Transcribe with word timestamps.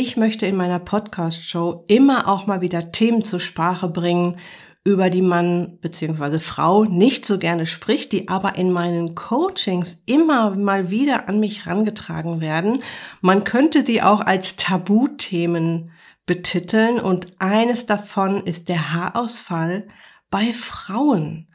Ich 0.00 0.16
möchte 0.16 0.46
in 0.46 0.54
meiner 0.54 0.78
Podcast-Show 0.78 1.82
immer 1.88 2.28
auch 2.28 2.46
mal 2.46 2.60
wieder 2.60 2.92
Themen 2.92 3.24
zur 3.24 3.40
Sprache 3.40 3.88
bringen, 3.88 4.36
über 4.84 5.10
die 5.10 5.22
man 5.22 5.80
bzw. 5.80 6.38
Frau 6.38 6.84
nicht 6.84 7.26
so 7.26 7.36
gerne 7.36 7.66
spricht, 7.66 8.12
die 8.12 8.28
aber 8.28 8.54
in 8.54 8.70
meinen 8.70 9.16
Coachings 9.16 10.04
immer 10.06 10.50
mal 10.50 10.90
wieder 10.90 11.28
an 11.28 11.40
mich 11.40 11.66
rangetragen 11.66 12.40
werden. 12.40 12.84
Man 13.22 13.42
könnte 13.42 13.84
sie 13.84 14.00
auch 14.00 14.20
als 14.20 14.54
Tabuthemen 14.54 15.90
betiteln 16.26 17.00
und 17.00 17.34
eines 17.40 17.86
davon 17.86 18.46
ist 18.46 18.68
der 18.68 18.92
Haarausfall 18.94 19.88
bei 20.30 20.52
Frauen. 20.52 21.48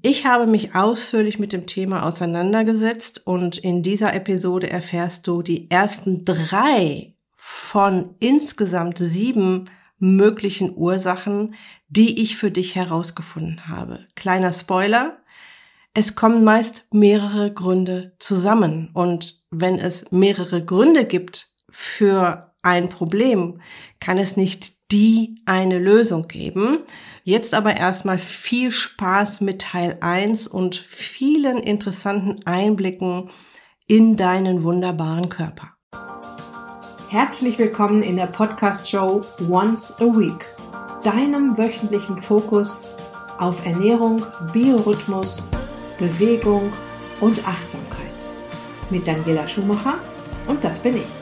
Ich 0.00 0.24
habe 0.24 0.46
mich 0.46 0.74
ausführlich 0.74 1.38
mit 1.38 1.52
dem 1.52 1.66
Thema 1.66 2.06
auseinandergesetzt 2.06 3.26
und 3.26 3.58
in 3.58 3.82
dieser 3.82 4.14
Episode 4.14 4.70
erfährst 4.70 5.26
du 5.26 5.42
die 5.42 5.70
ersten 5.70 6.24
drei 6.24 7.16
von 7.52 8.14
insgesamt 8.20 8.98
sieben 8.98 9.68
möglichen 9.98 10.74
Ursachen, 10.76 11.54
die 11.88 12.22
ich 12.22 12.36
für 12.36 12.50
dich 12.50 12.76
herausgefunden 12.76 13.68
habe. 13.68 14.06
Kleiner 14.14 14.52
Spoiler. 14.52 15.18
Es 15.92 16.14
kommen 16.14 16.44
meist 16.44 16.86
mehrere 16.92 17.52
Gründe 17.52 18.14
zusammen. 18.18 18.90
Und 18.94 19.42
wenn 19.50 19.78
es 19.78 20.10
mehrere 20.10 20.64
Gründe 20.64 21.04
gibt 21.04 21.48
für 21.68 22.54
ein 22.62 22.88
Problem, 22.88 23.60
kann 23.98 24.16
es 24.16 24.36
nicht 24.36 24.92
die 24.92 25.42
eine 25.44 25.78
Lösung 25.78 26.28
geben. 26.28 26.78
Jetzt 27.24 27.52
aber 27.52 27.76
erstmal 27.76 28.18
viel 28.18 28.70
Spaß 28.70 29.40
mit 29.40 29.62
Teil 29.62 29.98
1 30.00 30.46
und 30.48 30.76
vielen 30.76 31.58
interessanten 31.58 32.46
Einblicken 32.46 33.30
in 33.86 34.16
deinen 34.16 34.62
wunderbaren 34.62 35.28
Körper. 35.28 35.74
Herzlich 37.10 37.58
willkommen 37.58 38.04
in 38.04 38.14
der 38.14 38.28
Podcast-Show 38.28 39.22
Once 39.50 39.92
a 40.00 40.04
Week, 40.04 40.46
deinem 41.02 41.58
wöchentlichen 41.58 42.22
Fokus 42.22 42.86
auf 43.36 43.66
Ernährung, 43.66 44.24
Biorhythmus, 44.52 45.50
Bewegung 45.98 46.72
und 47.20 47.36
Achtsamkeit. 47.48 48.14
Mit 48.90 49.08
Daniela 49.08 49.48
Schumacher 49.48 49.94
und 50.46 50.62
das 50.62 50.78
bin 50.78 50.98
ich. 50.98 51.19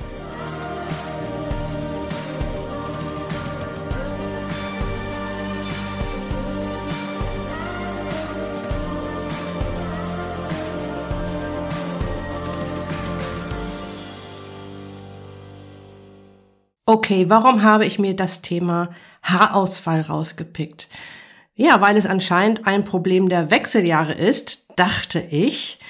Okay, 16.91 17.29
warum 17.29 17.63
habe 17.63 17.85
ich 17.85 17.99
mir 17.99 18.17
das 18.17 18.41
Thema 18.41 18.89
Haarausfall 19.23 20.01
rausgepickt? 20.01 20.89
Ja, 21.55 21.83
weil 21.83 21.99
es 21.99 22.07
anscheinend 22.07 22.67
ein 22.67 22.83
Problem 22.83 23.29
der 23.29 23.51
Wechseljahre 23.51 24.15
ist, 24.15 24.65
dachte 24.75 25.21
ich. 25.21 25.81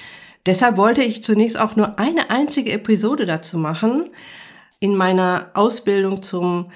Deshalb 0.45 0.75
wollte 0.75 1.01
ich 1.01 1.23
zunächst 1.23 1.57
auch 1.57 1.77
nur 1.77 1.99
eine 1.99 2.29
einzige 2.29 2.73
Episode 2.73 3.25
dazu 3.25 3.57
machen. 3.57 4.09
In 4.81 4.93
meiner 4.93 5.51
Ausbildung 5.53 6.21
zum 6.21 6.69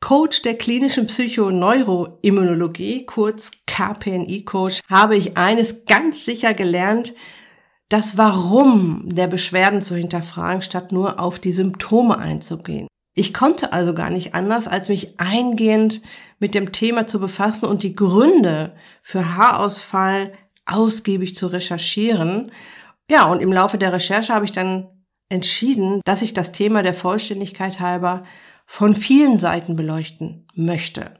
Coach 0.00 0.42
der 0.42 0.58
klinischen 0.58 1.06
Psychoneuroimmunologie, 1.06 3.06
kurz 3.06 3.52
KPNI-Coach, 3.68 4.80
habe 4.90 5.14
ich 5.14 5.36
eines 5.36 5.84
ganz 5.84 6.24
sicher 6.24 6.52
gelernt, 6.52 7.14
das 7.88 8.18
Warum 8.18 9.04
der 9.04 9.28
Beschwerden 9.28 9.82
zu 9.82 9.94
hinterfragen, 9.94 10.62
statt 10.62 10.90
nur 10.90 11.20
auf 11.20 11.38
die 11.38 11.52
Symptome 11.52 12.18
einzugehen. 12.18 12.88
Ich 13.18 13.34
konnte 13.34 13.72
also 13.72 13.94
gar 13.94 14.10
nicht 14.10 14.36
anders, 14.36 14.68
als 14.68 14.88
mich 14.88 15.18
eingehend 15.18 16.02
mit 16.38 16.54
dem 16.54 16.70
Thema 16.70 17.08
zu 17.08 17.18
befassen 17.18 17.64
und 17.64 17.82
die 17.82 17.96
Gründe 17.96 18.76
für 19.02 19.34
Haarausfall 19.34 20.30
ausgiebig 20.66 21.34
zu 21.34 21.48
recherchieren. 21.48 22.52
Ja, 23.10 23.24
und 23.24 23.42
im 23.42 23.52
Laufe 23.52 23.76
der 23.76 23.92
Recherche 23.92 24.32
habe 24.32 24.44
ich 24.44 24.52
dann 24.52 24.86
entschieden, 25.28 26.00
dass 26.04 26.22
ich 26.22 26.32
das 26.32 26.52
Thema 26.52 26.84
der 26.84 26.94
Vollständigkeit 26.94 27.80
halber 27.80 28.22
von 28.66 28.94
vielen 28.94 29.36
Seiten 29.36 29.74
beleuchten 29.74 30.46
möchte. 30.54 31.10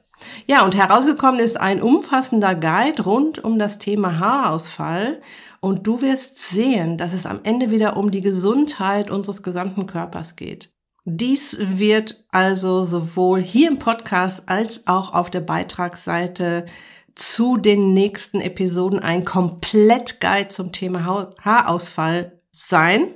Ja, 0.46 0.64
und 0.64 0.76
herausgekommen 0.76 1.40
ist 1.40 1.58
ein 1.58 1.82
umfassender 1.82 2.54
Guide 2.54 3.02
rund 3.02 3.42
um 3.42 3.58
das 3.58 3.80
Thema 3.80 4.20
Haarausfall 4.20 5.20
und 5.58 5.84
du 5.88 6.00
wirst 6.00 6.38
sehen, 6.38 6.96
dass 6.96 7.12
es 7.12 7.26
am 7.26 7.40
Ende 7.42 7.72
wieder 7.72 7.96
um 7.96 8.12
die 8.12 8.20
Gesundheit 8.20 9.10
unseres 9.10 9.42
gesamten 9.42 9.86
Körpers 9.86 10.36
geht. 10.36 10.77
Dies 11.10 11.56
wird 11.58 12.22
also 12.32 12.84
sowohl 12.84 13.40
hier 13.40 13.68
im 13.68 13.78
Podcast 13.78 14.42
als 14.46 14.86
auch 14.86 15.14
auf 15.14 15.30
der 15.30 15.40
Beitragsseite 15.40 16.66
zu 17.14 17.56
den 17.56 17.94
nächsten 17.94 18.42
Episoden 18.42 18.98
ein 19.00 19.24
Komplett-Guide 19.24 20.48
zum 20.48 20.70
Thema 20.70 21.32
Haarausfall 21.42 22.38
sein, 22.52 23.14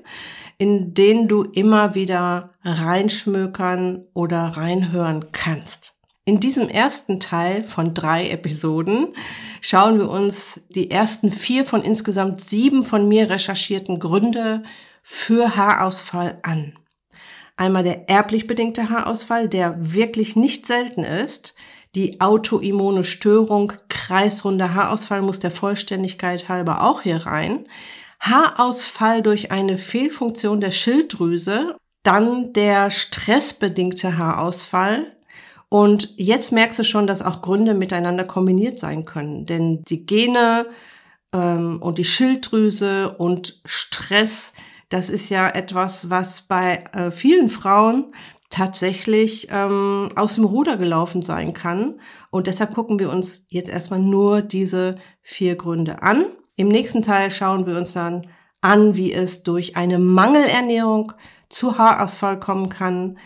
in 0.56 0.94
den 0.94 1.28
du 1.28 1.42
immer 1.42 1.94
wieder 1.94 2.54
reinschmökern 2.64 4.06
oder 4.14 4.40
reinhören 4.40 5.26
kannst. 5.32 5.92
In 6.24 6.40
diesem 6.40 6.70
ersten 6.70 7.20
Teil 7.20 7.62
von 7.62 7.92
drei 7.92 8.30
Episoden 8.30 9.08
schauen 9.60 9.98
wir 9.98 10.08
uns 10.08 10.62
die 10.70 10.90
ersten 10.90 11.30
vier 11.30 11.66
von 11.66 11.82
insgesamt 11.82 12.40
sieben 12.40 12.86
von 12.86 13.06
mir 13.06 13.28
recherchierten 13.28 13.98
Gründe 13.98 14.62
für 15.02 15.56
Haarausfall 15.56 16.38
an. 16.42 16.72
Einmal 17.62 17.84
der 17.84 18.08
erblich 18.08 18.48
bedingte 18.48 18.90
Haarausfall, 18.90 19.48
der 19.48 19.76
wirklich 19.78 20.34
nicht 20.34 20.66
selten 20.66 21.04
ist. 21.04 21.54
Die 21.94 22.20
autoimmune 22.20 23.04
Störung, 23.04 23.72
kreisrunder 23.88 24.74
Haarausfall 24.74 25.22
muss 25.22 25.38
der 25.38 25.52
Vollständigkeit 25.52 26.48
halber 26.48 26.82
auch 26.82 27.02
hier 27.02 27.18
rein. 27.24 27.68
Haarausfall 28.18 29.22
durch 29.22 29.52
eine 29.52 29.78
Fehlfunktion 29.78 30.60
der 30.60 30.72
Schilddrüse, 30.72 31.76
dann 32.02 32.52
der 32.52 32.90
stressbedingte 32.90 34.18
Haarausfall. 34.18 35.12
Und 35.68 36.14
jetzt 36.16 36.50
merkst 36.50 36.80
du 36.80 36.84
schon, 36.84 37.06
dass 37.06 37.22
auch 37.22 37.42
Gründe 37.42 37.74
miteinander 37.74 38.24
kombiniert 38.24 38.80
sein 38.80 39.04
können. 39.04 39.46
Denn 39.46 39.84
die 39.84 40.04
Gene 40.04 40.66
ähm, 41.32 41.80
und 41.80 41.98
die 41.98 42.04
Schilddrüse 42.04 43.14
und 43.18 43.60
Stress 43.64 44.52
das 44.92 45.10
ist 45.10 45.30
ja 45.30 45.48
etwas, 45.48 46.10
was 46.10 46.42
bei 46.42 46.84
äh, 46.92 47.10
vielen 47.10 47.48
Frauen 47.48 48.12
tatsächlich 48.50 49.48
ähm, 49.50 50.10
aus 50.14 50.34
dem 50.34 50.44
Ruder 50.44 50.76
gelaufen 50.76 51.22
sein 51.22 51.54
kann. 51.54 52.00
Und 52.30 52.46
deshalb 52.46 52.74
gucken 52.74 52.98
wir 52.98 53.10
uns 53.10 53.46
jetzt 53.48 53.70
erstmal 53.70 54.00
nur 54.00 54.42
diese 54.42 54.96
vier 55.22 55.56
Gründe 55.56 56.02
an. 56.02 56.26
Im 56.56 56.68
nächsten 56.68 57.00
Teil 57.00 57.30
schauen 57.30 57.66
wir 57.66 57.76
uns 57.78 57.94
dann 57.94 58.26
an, 58.60 58.94
wie 58.94 59.12
es 59.12 59.42
durch 59.42 59.76
eine 59.76 59.98
Mangelernährung 59.98 61.12
zu 61.48 61.78
Haarausfall 61.78 62.38
kommen 62.38 62.68
kann, 62.68 63.18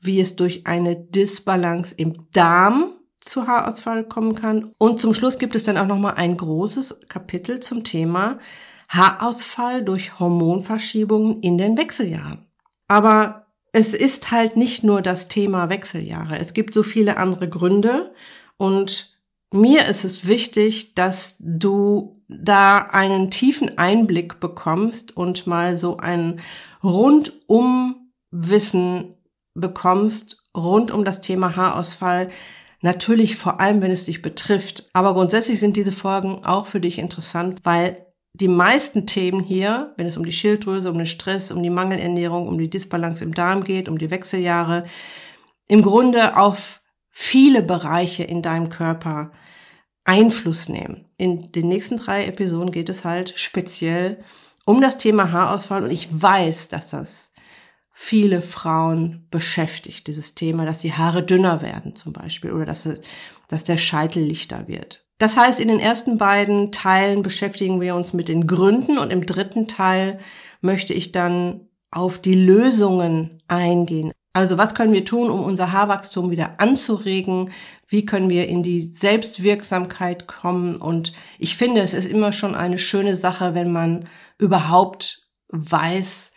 wie 0.00 0.20
es 0.20 0.36
durch 0.36 0.66
eine 0.66 0.96
Disbalance 0.96 1.94
im 1.96 2.30
Darm 2.32 2.92
zu 3.20 3.46
Haarausfall 3.46 4.04
kommen 4.04 4.34
kann. 4.34 4.72
Und 4.76 5.00
zum 5.00 5.14
Schluss 5.14 5.38
gibt 5.38 5.56
es 5.56 5.64
dann 5.64 5.78
auch 5.78 5.86
noch 5.86 5.98
mal 5.98 6.12
ein 6.12 6.36
großes 6.36 7.08
Kapitel 7.08 7.60
zum 7.60 7.84
Thema 7.84 8.38
Haarausfall 8.94 9.82
durch 9.82 10.18
Hormonverschiebungen 10.18 11.40
in 11.40 11.58
den 11.58 11.76
Wechseljahren. 11.76 12.46
Aber 12.88 13.46
es 13.72 13.92
ist 13.92 14.30
halt 14.30 14.56
nicht 14.56 14.84
nur 14.84 15.02
das 15.02 15.28
Thema 15.28 15.68
Wechseljahre. 15.68 16.38
Es 16.38 16.54
gibt 16.54 16.74
so 16.74 16.82
viele 16.82 17.16
andere 17.16 17.48
Gründe 17.48 18.14
und 18.56 19.18
mir 19.52 19.86
ist 19.86 20.04
es 20.04 20.26
wichtig, 20.26 20.94
dass 20.94 21.36
du 21.38 22.20
da 22.28 22.78
einen 22.78 23.30
tiefen 23.30 23.78
Einblick 23.78 24.40
bekommst 24.40 25.16
und 25.16 25.46
mal 25.46 25.76
so 25.76 25.96
ein 25.98 26.40
rundum 26.82 28.10
Wissen 28.30 29.14
bekommst 29.54 30.42
rund 30.56 30.90
um 30.90 31.04
das 31.04 31.20
Thema 31.20 31.56
Haarausfall. 31.56 32.30
Natürlich 32.80 33.36
vor 33.36 33.60
allem, 33.60 33.80
wenn 33.80 33.90
es 33.90 34.04
dich 34.06 34.22
betrifft. 34.22 34.90
Aber 34.92 35.14
grundsätzlich 35.14 35.60
sind 35.60 35.76
diese 35.76 35.92
Folgen 35.92 36.44
auch 36.44 36.66
für 36.66 36.80
dich 36.80 36.98
interessant, 36.98 37.60
weil 37.64 38.03
die 38.34 38.48
meisten 38.48 39.06
Themen 39.06 39.40
hier, 39.40 39.94
wenn 39.96 40.06
es 40.06 40.16
um 40.16 40.24
die 40.24 40.32
Schilddrüse, 40.32 40.90
um 40.90 40.98
den 40.98 41.06
Stress, 41.06 41.52
um 41.52 41.62
die 41.62 41.70
Mangelernährung, 41.70 42.48
um 42.48 42.58
die 42.58 42.68
Disbalance 42.68 43.22
im 43.24 43.32
Darm 43.32 43.62
geht, 43.62 43.88
um 43.88 43.96
die 43.96 44.10
Wechseljahre, 44.10 44.86
im 45.68 45.82
Grunde 45.82 46.36
auf 46.36 46.82
viele 47.10 47.62
Bereiche 47.62 48.24
in 48.24 48.42
deinem 48.42 48.70
Körper 48.70 49.30
Einfluss 50.02 50.68
nehmen. 50.68 51.06
In 51.16 51.52
den 51.52 51.68
nächsten 51.68 51.96
drei 51.96 52.26
Episoden 52.26 52.72
geht 52.72 52.88
es 52.88 53.04
halt 53.04 53.38
speziell 53.38 54.22
um 54.66 54.80
das 54.80 54.98
Thema 54.98 55.30
Haarausfall 55.30 55.84
und 55.84 55.90
ich 55.90 56.08
weiß, 56.10 56.68
dass 56.68 56.90
das 56.90 57.32
viele 57.92 58.42
Frauen 58.42 59.28
beschäftigt, 59.30 60.08
dieses 60.08 60.34
Thema, 60.34 60.66
dass 60.66 60.80
die 60.80 60.92
Haare 60.92 61.22
dünner 61.22 61.62
werden 61.62 61.94
zum 61.94 62.12
Beispiel 62.12 62.50
oder 62.50 62.66
dass, 62.66 62.88
dass 63.46 63.62
der 63.62 63.78
Scheitel 63.78 64.24
lichter 64.24 64.66
wird. 64.66 65.03
Das 65.24 65.38
heißt, 65.38 65.58
in 65.58 65.68
den 65.68 65.80
ersten 65.80 66.18
beiden 66.18 66.70
Teilen 66.70 67.22
beschäftigen 67.22 67.80
wir 67.80 67.94
uns 67.94 68.12
mit 68.12 68.28
den 68.28 68.46
Gründen 68.46 68.98
und 68.98 69.10
im 69.10 69.24
dritten 69.24 69.66
Teil 69.68 70.18
möchte 70.60 70.92
ich 70.92 71.12
dann 71.12 71.62
auf 71.90 72.18
die 72.18 72.34
Lösungen 72.34 73.42
eingehen. 73.48 74.12
Also 74.34 74.58
was 74.58 74.74
können 74.74 74.92
wir 74.92 75.06
tun, 75.06 75.30
um 75.30 75.42
unser 75.42 75.72
Haarwachstum 75.72 76.30
wieder 76.30 76.60
anzuregen? 76.60 77.52
Wie 77.88 78.04
können 78.04 78.28
wir 78.28 78.48
in 78.48 78.62
die 78.62 78.92
Selbstwirksamkeit 78.92 80.26
kommen? 80.26 80.76
Und 80.76 81.14
ich 81.38 81.56
finde, 81.56 81.80
es 81.80 81.94
ist 81.94 82.04
immer 82.04 82.32
schon 82.32 82.54
eine 82.54 82.76
schöne 82.76 83.16
Sache, 83.16 83.54
wenn 83.54 83.72
man 83.72 84.06
überhaupt 84.36 85.26
weiß, 85.48 86.32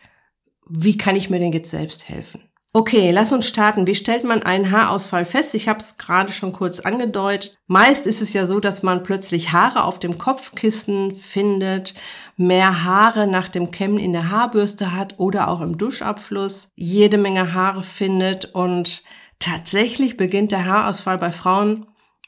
wie 0.70 0.98
kann 0.98 1.18
ich 1.18 1.30
mir 1.30 1.40
denn 1.40 1.52
jetzt 1.52 1.72
selbst 1.72 2.08
helfen? 2.08 2.47
Okay, 2.78 3.10
lass 3.10 3.32
uns 3.32 3.48
starten. 3.48 3.88
Wie 3.88 3.96
stellt 3.96 4.24
man 4.24 4.44
einen 4.44 4.70
Haarausfall 4.70 5.26
fest? 5.26 5.56
Ich 5.56 5.68
habe 5.68 5.80
es 5.80 5.98
gerade 5.98 6.32
schon 6.32 6.54
kurz 6.54 6.80
angedeutet. 6.80 7.58
Meist 7.66 8.06
ist 8.06 8.22
es 8.22 8.34
ja 8.34 8.46
so, 8.46 8.60
dass 8.60 8.84
man 8.84 9.02
plötzlich 9.02 9.52
Haare 9.52 9.84
auf 9.84 9.98
dem 9.98 10.20
Kopfkissen 10.20 11.12
findet, 11.12 11.96
mehr 12.36 12.84
Haare 12.84 13.26
nach 13.26 13.50
dem 13.50 13.72
Kämmen 13.72 13.98
in 13.98 14.14
der 14.14 14.30
Haarbürste 14.30 14.96
hat 14.96 15.16
oder 15.18 15.48
auch 15.48 15.62
im 15.62 15.80
Duschabfluss 15.80 16.72
jede 16.76 17.18
Menge 17.18 17.56
Haare 17.56 17.82
findet 17.82 18.54
und 18.54 19.02
tatsächlich 19.40 20.16
beginnt 20.16 20.52
der 20.52 20.66
Haarausfall 20.66 21.18
bei 21.18 21.32
Frauen 21.32 21.88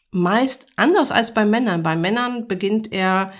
meist 0.09 0.65
anders 0.77 1.11
als 1.11 1.31
bei 1.31 1.45
Männern. 1.45 1.83
Bei 1.83 1.95
Männern 1.95 2.47
beginnt 2.47 2.91
er 2.91 3.33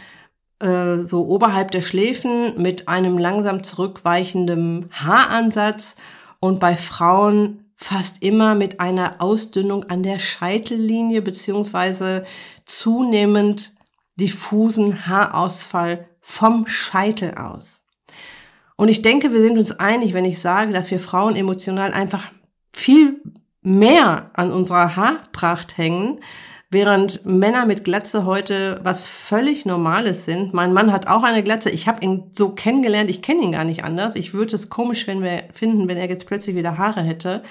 äh, 0.59 1.07
so 1.07 1.25
oberhalb 1.25 1.71
der 1.71 1.81
Schläfen 1.81 2.61
mit 2.61 2.87
einem 2.87 3.17
langsam 3.17 3.63
zurückweichenden 3.63 4.91
Haaransatz 4.91 5.95
und 6.39 6.59
bei 6.59 6.77
Frauen 6.77 7.71
fast 7.75 8.21
immer 8.21 8.55
mit 8.55 8.79
einer 8.79 9.15
Ausdünnung 9.19 9.85
an 9.85 10.03
der 10.03 10.19
Scheitellinie 10.19 11.21
beziehungsweise 11.21 12.25
zunehmend 12.65 13.73
diffusen 14.15 15.07
Haarausfall 15.07 16.09
vom 16.21 16.67
Scheitel 16.67 17.35
aus. 17.35 17.85
Und 18.75 18.89
ich 18.89 19.01
denke, 19.01 19.33
wir 19.33 19.41
sind 19.41 19.57
uns 19.57 19.71
einig, 19.71 20.13
wenn 20.13 20.25
ich 20.25 20.39
sage, 20.39 20.73
dass 20.73 20.91
wir 20.91 20.99
Frauen 20.99 21.35
emotional 21.35 21.93
einfach 21.93 22.31
viel 22.73 23.21
mehr 23.61 24.31
an 24.33 24.51
unserer 24.51 24.95
Haarpracht 24.95 25.77
hängen, 25.77 26.21
Während 26.71 27.25
Männer 27.25 27.65
mit 27.65 27.83
Glatze 27.83 28.25
heute 28.25 28.79
was 28.83 29.01
völlig 29.01 29.65
Normales 29.65 30.25
sind. 30.25 30.53
Mein 30.53 30.71
Mann 30.71 30.91
hat 30.91 31.07
auch 31.07 31.23
eine 31.23 31.41
Glatze. 31.41 31.71
Ich 31.71 31.87
habe 31.87 32.03
ihn 32.03 32.29
so 32.31 32.49
kennengelernt, 32.49 33.09
ich 33.09 33.23
kenne 33.23 33.41
ihn 33.41 33.53
gar 33.53 33.63
nicht 33.63 33.83
anders. 33.83 34.15
Ich 34.15 34.35
würde 34.35 34.55
es 34.55 34.69
komisch 34.69 35.07
wenn 35.07 35.23
wir, 35.23 35.45
finden, 35.51 35.87
wenn 35.87 35.97
er 35.97 36.07
jetzt 36.07 36.27
plötzlich 36.27 36.55
wieder 36.55 36.77
Haare 36.77 37.01
hätte. 37.01 37.41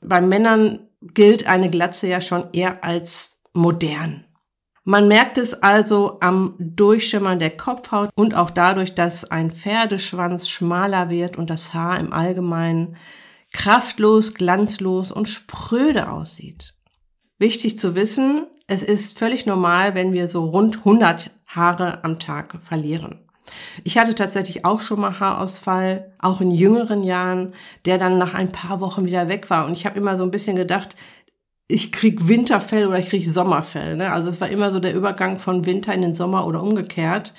Bei 0.00 0.20
Männern 0.20 0.86
gilt 1.00 1.48
eine 1.48 1.70
Glatze 1.70 2.06
ja 2.06 2.20
schon 2.20 2.44
eher 2.52 2.84
als 2.84 3.36
modern. 3.52 4.24
Man 4.84 5.08
merkt 5.08 5.38
es 5.38 5.54
also 5.62 6.18
am 6.20 6.54
Durchschimmern 6.58 7.40
der 7.40 7.56
Kopfhaut 7.56 8.10
und 8.14 8.34
auch 8.34 8.50
dadurch, 8.50 8.94
dass 8.94 9.24
ein 9.24 9.50
Pferdeschwanz 9.50 10.48
schmaler 10.48 11.08
wird 11.08 11.36
und 11.36 11.50
das 11.50 11.74
Haar 11.74 11.98
im 11.98 12.12
Allgemeinen 12.12 12.96
kraftlos, 13.52 14.34
glanzlos 14.34 15.12
und 15.12 15.28
spröde 15.28 16.10
aussieht. 16.10 16.74
Wichtig 17.42 17.76
zu 17.76 17.96
wissen, 17.96 18.46
es 18.68 18.84
ist 18.84 19.18
völlig 19.18 19.46
normal, 19.46 19.96
wenn 19.96 20.12
wir 20.12 20.28
so 20.28 20.44
rund 20.44 20.76
100 20.78 21.32
Haare 21.48 22.04
am 22.04 22.20
Tag 22.20 22.60
verlieren. 22.62 23.18
Ich 23.82 23.98
hatte 23.98 24.14
tatsächlich 24.14 24.64
auch 24.64 24.78
schon 24.78 25.00
mal 25.00 25.18
Haarausfall, 25.18 26.12
auch 26.20 26.40
in 26.40 26.52
jüngeren 26.52 27.02
Jahren, 27.02 27.54
der 27.84 27.98
dann 27.98 28.16
nach 28.16 28.34
ein 28.34 28.52
paar 28.52 28.78
Wochen 28.78 29.06
wieder 29.06 29.26
weg 29.26 29.50
war. 29.50 29.66
Und 29.66 29.72
ich 29.72 29.86
habe 29.86 29.98
immer 29.98 30.16
so 30.16 30.22
ein 30.22 30.30
bisschen 30.30 30.54
gedacht, 30.54 30.94
ich 31.66 31.90
krieg 31.90 32.28
Winterfell 32.28 32.86
oder 32.86 33.00
ich 33.00 33.08
krieg 33.08 33.26
Sommerfell. 33.26 33.96
Ne? 33.96 34.12
Also 34.12 34.28
es 34.28 34.40
war 34.40 34.48
immer 34.48 34.70
so 34.70 34.78
der 34.78 34.94
Übergang 34.94 35.40
von 35.40 35.66
Winter 35.66 35.92
in 35.92 36.02
den 36.02 36.14
Sommer 36.14 36.46
oder 36.46 36.62
umgekehrt. 36.62 37.34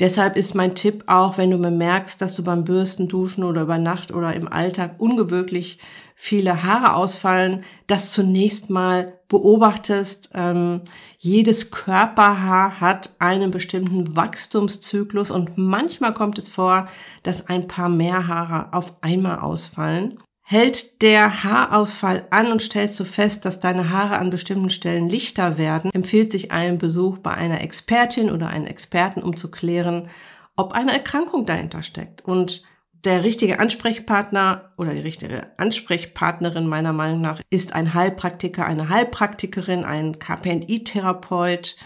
Deshalb 0.00 0.36
ist 0.36 0.54
mein 0.54 0.74
Tipp 0.74 1.04
auch, 1.08 1.36
wenn 1.36 1.50
du 1.50 1.58
bemerkst, 1.58 2.22
dass 2.22 2.34
du 2.34 2.42
beim 2.42 2.64
Bürsten, 2.64 3.06
Duschen 3.06 3.44
oder 3.44 3.62
über 3.62 3.76
Nacht 3.76 4.12
oder 4.12 4.34
im 4.34 4.50
Alltag 4.50 4.94
ungewöhnlich 4.96 5.78
viele 6.16 6.62
Haare 6.62 6.94
ausfallen, 6.94 7.64
das 7.86 8.12
zunächst 8.12 8.70
mal 8.70 9.20
beobachtest. 9.28 10.30
Ähm, 10.32 10.80
jedes 11.18 11.70
Körperhaar 11.70 12.80
hat 12.80 13.14
einen 13.18 13.50
bestimmten 13.50 14.16
Wachstumszyklus 14.16 15.30
und 15.30 15.58
manchmal 15.58 16.14
kommt 16.14 16.38
es 16.38 16.48
vor, 16.48 16.88
dass 17.22 17.46
ein 17.48 17.68
paar 17.68 17.90
mehr 17.90 18.26
Haare 18.26 18.72
auf 18.72 18.94
einmal 19.02 19.38
ausfallen. 19.38 20.18
Hält 20.52 21.00
der 21.00 21.44
Haarausfall 21.44 22.26
an 22.30 22.50
und 22.50 22.60
stellst 22.60 22.98
du 22.98 23.04
fest, 23.04 23.44
dass 23.44 23.60
deine 23.60 23.90
Haare 23.90 24.18
an 24.18 24.30
bestimmten 24.30 24.68
Stellen 24.68 25.08
lichter 25.08 25.58
werden, 25.58 25.92
empfiehlt 25.92 26.32
sich 26.32 26.50
ein 26.50 26.76
Besuch 26.76 27.18
bei 27.18 27.30
einer 27.30 27.60
Expertin 27.60 28.32
oder 28.32 28.48
einem 28.48 28.66
Experten, 28.66 29.22
um 29.22 29.36
zu 29.36 29.52
klären, 29.52 30.10
ob 30.56 30.72
eine 30.72 30.92
Erkrankung 30.92 31.44
dahinter 31.44 31.84
steckt. 31.84 32.24
Und 32.24 32.64
der 33.04 33.22
richtige 33.22 33.60
Ansprechpartner 33.60 34.72
oder 34.76 34.92
die 34.92 35.02
richtige 35.02 35.56
Ansprechpartnerin 35.56 36.66
meiner 36.66 36.92
Meinung 36.92 37.20
nach 37.20 37.40
ist 37.50 37.72
ein 37.72 37.94
Heilpraktiker, 37.94 38.66
eine 38.66 38.88
Heilpraktikerin, 38.88 39.84
ein 39.84 40.18
KPNI-Therapeut 40.18 41.76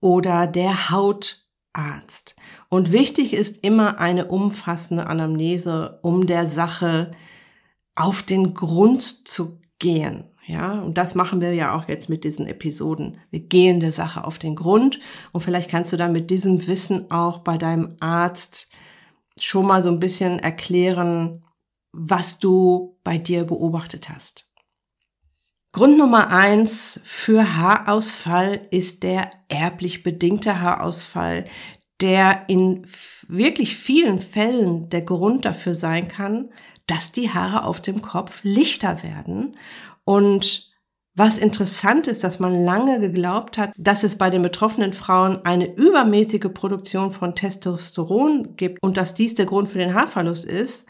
oder 0.00 0.46
der 0.46 0.88
Hautarzt. 0.88 2.36
Und 2.70 2.90
wichtig 2.90 3.34
ist 3.34 3.62
immer 3.62 4.00
eine 4.00 4.28
umfassende 4.28 5.06
Anamnese, 5.08 5.98
um 6.00 6.26
der 6.26 6.46
Sache 6.46 7.10
auf 7.98 8.22
den 8.22 8.54
Grund 8.54 9.28
zu 9.28 9.60
gehen. 9.78 10.24
Ja, 10.46 10.80
und 10.80 10.96
das 10.96 11.14
machen 11.14 11.42
wir 11.42 11.52
ja 11.52 11.76
auch 11.76 11.88
jetzt 11.88 12.08
mit 12.08 12.24
diesen 12.24 12.46
Episoden. 12.46 13.18
Wir 13.30 13.40
gehen 13.40 13.80
der 13.80 13.92
Sache 13.92 14.24
auf 14.24 14.38
den 14.38 14.54
Grund 14.54 14.98
und 15.32 15.42
vielleicht 15.42 15.70
kannst 15.70 15.92
du 15.92 15.98
dann 15.98 16.12
mit 16.12 16.30
diesem 16.30 16.66
Wissen 16.66 17.10
auch 17.10 17.40
bei 17.40 17.58
deinem 17.58 17.96
Arzt 18.00 18.68
schon 19.36 19.66
mal 19.66 19.82
so 19.82 19.90
ein 19.90 20.00
bisschen 20.00 20.38
erklären, 20.38 21.44
was 21.92 22.38
du 22.38 22.98
bei 23.04 23.18
dir 23.18 23.44
beobachtet 23.44 24.08
hast. 24.08 24.50
Grund 25.72 25.98
Nummer 25.98 26.32
eins 26.32 26.98
für 27.04 27.56
Haarausfall 27.56 28.62
ist 28.70 29.02
der 29.02 29.28
erblich 29.48 30.02
bedingte 30.02 30.62
Haarausfall, 30.62 31.44
der 32.00 32.48
in 32.48 32.86
wirklich 33.26 33.76
vielen 33.76 34.20
Fällen 34.20 34.88
der 34.88 35.02
Grund 35.02 35.44
dafür 35.44 35.74
sein 35.74 36.08
kann, 36.08 36.50
dass 36.88 37.12
die 37.12 37.30
Haare 37.30 37.64
auf 37.64 37.80
dem 37.80 38.02
Kopf 38.02 38.40
lichter 38.42 39.02
werden. 39.04 39.56
Und 40.04 40.72
was 41.14 41.38
interessant 41.38 42.06
ist, 42.06 42.22
dass 42.22 42.38
man 42.38 42.64
lange 42.64 43.00
geglaubt 43.00 43.58
hat, 43.58 43.72
dass 43.76 44.04
es 44.04 44.16
bei 44.16 44.30
den 44.30 44.42
betroffenen 44.42 44.92
Frauen 44.92 45.44
eine 45.44 45.74
übermäßige 45.76 46.52
Produktion 46.54 47.10
von 47.10 47.34
Testosteron 47.34 48.56
gibt 48.56 48.82
und 48.82 48.96
dass 48.96 49.14
dies 49.14 49.34
der 49.34 49.46
Grund 49.46 49.68
für 49.68 49.78
den 49.78 49.94
Haarverlust 49.94 50.44
ist. 50.44 50.86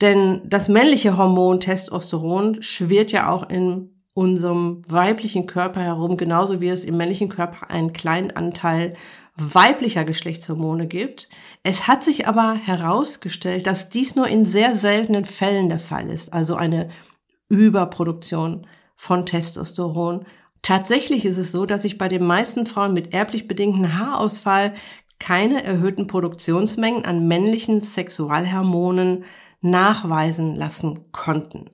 Denn 0.00 0.42
das 0.44 0.68
männliche 0.68 1.16
Hormon 1.16 1.60
Testosteron 1.60 2.62
schwirrt 2.62 3.10
ja 3.10 3.30
auch 3.30 3.48
in 3.48 4.02
unserem 4.12 4.82
weiblichen 4.86 5.46
Körper 5.46 5.80
herum, 5.80 6.16
genauso 6.16 6.60
wie 6.60 6.68
es 6.68 6.84
im 6.84 6.96
männlichen 6.96 7.28
Körper 7.28 7.70
einen 7.70 7.92
kleinen 7.92 8.30
Anteil 8.32 8.94
weiblicher 9.38 10.04
Geschlechtshormone 10.04 10.86
gibt. 10.86 11.28
Es 11.62 11.86
hat 11.86 12.02
sich 12.02 12.26
aber 12.26 12.54
herausgestellt, 12.54 13.66
dass 13.66 13.88
dies 13.88 14.16
nur 14.16 14.26
in 14.28 14.44
sehr 14.44 14.74
seltenen 14.76 15.24
Fällen 15.24 15.68
der 15.68 15.78
Fall 15.78 16.10
ist, 16.10 16.32
also 16.32 16.56
eine 16.56 16.90
Überproduktion 17.48 18.66
von 18.96 19.26
Testosteron. 19.26 20.26
Tatsächlich 20.62 21.24
ist 21.24 21.38
es 21.38 21.52
so, 21.52 21.66
dass 21.66 21.82
sich 21.82 21.98
bei 21.98 22.08
den 22.08 22.24
meisten 22.24 22.66
Frauen 22.66 22.92
mit 22.92 23.14
erblich 23.14 23.46
bedingten 23.46 23.98
Haarausfall 23.98 24.74
keine 25.20 25.62
erhöhten 25.64 26.06
Produktionsmengen 26.06 27.04
an 27.04 27.26
männlichen 27.26 27.80
Sexualhormonen 27.80 29.24
nachweisen 29.60 30.54
lassen 30.54 31.10
konnten. 31.12 31.70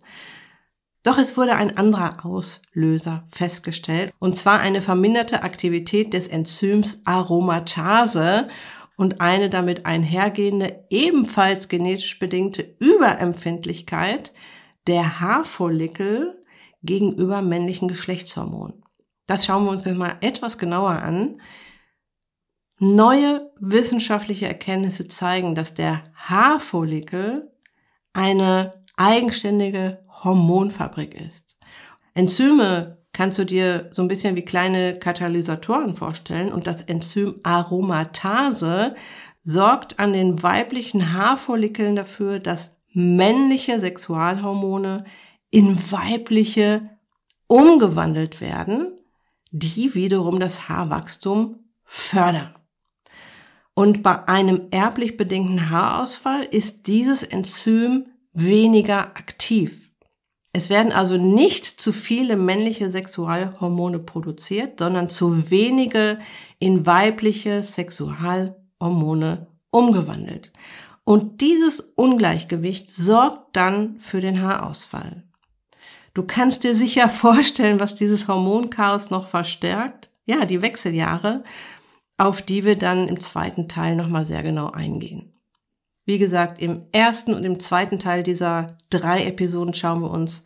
Doch 1.04 1.18
es 1.18 1.37
wurde 1.37 1.54
ein 1.54 1.76
anderer 1.76 2.25
Auslöser 2.25 3.28
festgestellt, 3.30 4.12
und 4.18 4.37
zwar 4.37 4.61
eine 4.61 4.80
verminderte 4.80 5.42
Aktivität 5.42 6.14
des 6.14 6.28
Enzyms 6.28 7.02
Aromatase 7.04 8.49
und 8.96 9.20
eine 9.20 9.50
damit 9.50 9.84
einhergehende, 9.84 10.87
ebenfalls 10.88 11.68
genetisch 11.68 12.18
bedingte 12.18 12.75
Überempfindlichkeit 12.78 14.32
der 14.87 15.20
Haarfollikel 15.20 16.42
gegenüber 16.82 17.42
männlichen 17.42 17.88
Geschlechtshormonen. 17.88 18.82
Das 19.26 19.44
schauen 19.44 19.64
wir 19.64 19.73
uns 19.73 19.84
jetzt 19.84 19.96
mal 19.99 20.16
etwas 20.23 20.56
genauer 20.56 21.02
an. 21.02 21.40
Neue 22.78 23.50
wissenschaftliche 23.61 24.46
Erkenntnisse 24.46 25.06
zeigen, 25.08 25.54
dass 25.54 25.75
der 25.75 26.02
Haarfollikel 26.14 27.50
eine 28.14 28.84
eigenständige 28.96 30.03
Hormonfabrik 30.23 31.14
ist. 31.14 31.59
Enzyme 32.14 32.99
kannst 33.12 33.38
du 33.38 33.44
dir 33.44 33.90
so 33.92 34.02
ein 34.02 34.09
bisschen 34.09 34.37
wie 34.37 34.44
kleine 34.44 34.99
Katalysatoren 34.99 35.94
vorstellen 35.94 36.52
und 36.52 36.66
das 36.66 36.83
Enzym 36.83 37.40
Aromatase 37.42 38.94
sorgt 39.42 39.99
an 39.99 40.12
den 40.12 40.42
weiblichen 40.42 41.12
Haarfollikeln 41.12 41.97
dafür, 41.97 42.38
dass 42.40 42.76
männliche 42.92 43.80
Sexualhormone 43.80 45.04
in 45.50 45.76
weibliche 45.90 46.90
umgewandelt 47.47 48.40
werden, 48.40 48.99
die 49.50 49.94
wiederum 49.94 50.40
das 50.40 50.68
Haarwachstum 50.68 51.61
fördern. 51.85 52.54
Und 53.75 54.02
bei 54.02 54.26
einem 54.28 54.68
erblich 54.71 55.16
bedingten 55.16 55.71
Haarausfall 55.71 56.44
ist 56.44 56.87
dieses 56.87 57.23
Enzym 57.23 58.06
weniger 58.33 59.16
aktiv. 59.16 59.90
Es 60.56 60.70
werden 60.70 60.92
also 60.92 61.16
nicht 61.16 61.64
zu 61.64 61.92
viele 61.92 62.37
männliche 62.37 62.88
Sexualhormone 62.88 63.99
produziert, 63.99 64.78
sondern 64.78 65.08
zu 65.08 65.50
wenige 65.50 66.20
in 66.61 66.87
weibliche 66.87 67.64
Sexualhormone 67.64 69.49
umgewandelt. 69.73 70.52
Und 71.02 71.40
dieses 71.40 71.80
Ungleichgewicht 71.80 72.94
sorgt 72.94 73.56
dann 73.56 73.99
für 73.99 74.20
den 74.20 74.42
Haarausfall. 74.42 75.25
Du 76.14 76.23
kannst 76.23 76.62
dir 76.62 76.76
sicher 76.76 77.08
vorstellen, 77.25 77.80
was 77.80 77.96
dieses 77.96 78.28
Hormonchaos 78.28 79.11
noch 79.11 79.26
verstärkt. 79.26 80.11
Ja, 80.25 80.44
die 80.44 80.62
Wechseljahre, 80.62 81.42
auf 82.16 82.42
die 82.42 82.64
wir 82.64 82.78
dann 82.78 83.08
im 83.08 83.20
zweiten 83.20 83.68
Teil 83.68 83.96
nochmal 83.96 84.25
sehr 84.25 84.44
genau 84.44 84.70
eingehen. 84.70 85.34
Wie 86.04 86.18
gesagt, 86.18 86.61
im 86.61 86.87
ersten 86.92 87.32
und 87.34 87.44
im 87.44 87.58
zweiten 87.61 87.99
Teil 87.99 88.23
dieser 88.23 88.76
drei 88.90 89.25
Episoden 89.25 89.75
schauen 89.75 90.00
wir 90.00 90.11
uns 90.11 90.44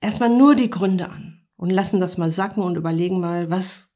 erstmal 0.00 0.30
nur 0.30 0.54
die 0.54 0.70
Gründe 0.70 1.08
an 1.08 1.46
und 1.56 1.70
lassen 1.70 2.00
das 2.00 2.18
mal 2.18 2.30
sacken 2.30 2.62
und 2.62 2.76
überlegen 2.76 3.20
mal, 3.20 3.50
was 3.50 3.94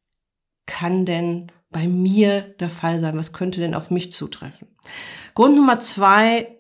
kann 0.67 1.05
denn 1.05 1.53
bei 1.71 1.87
mir 1.87 2.43
der 2.61 2.71
Fall 2.71 3.01
sein? 3.01 3.17
Was 3.17 3.33
könnte 3.33 3.61
denn 3.61 3.75
auf 3.75 3.91
mich 3.91 4.13
zutreffen? 4.13 4.69
Grund 5.35 5.57
Nummer 5.57 5.81
zwei, 5.81 6.59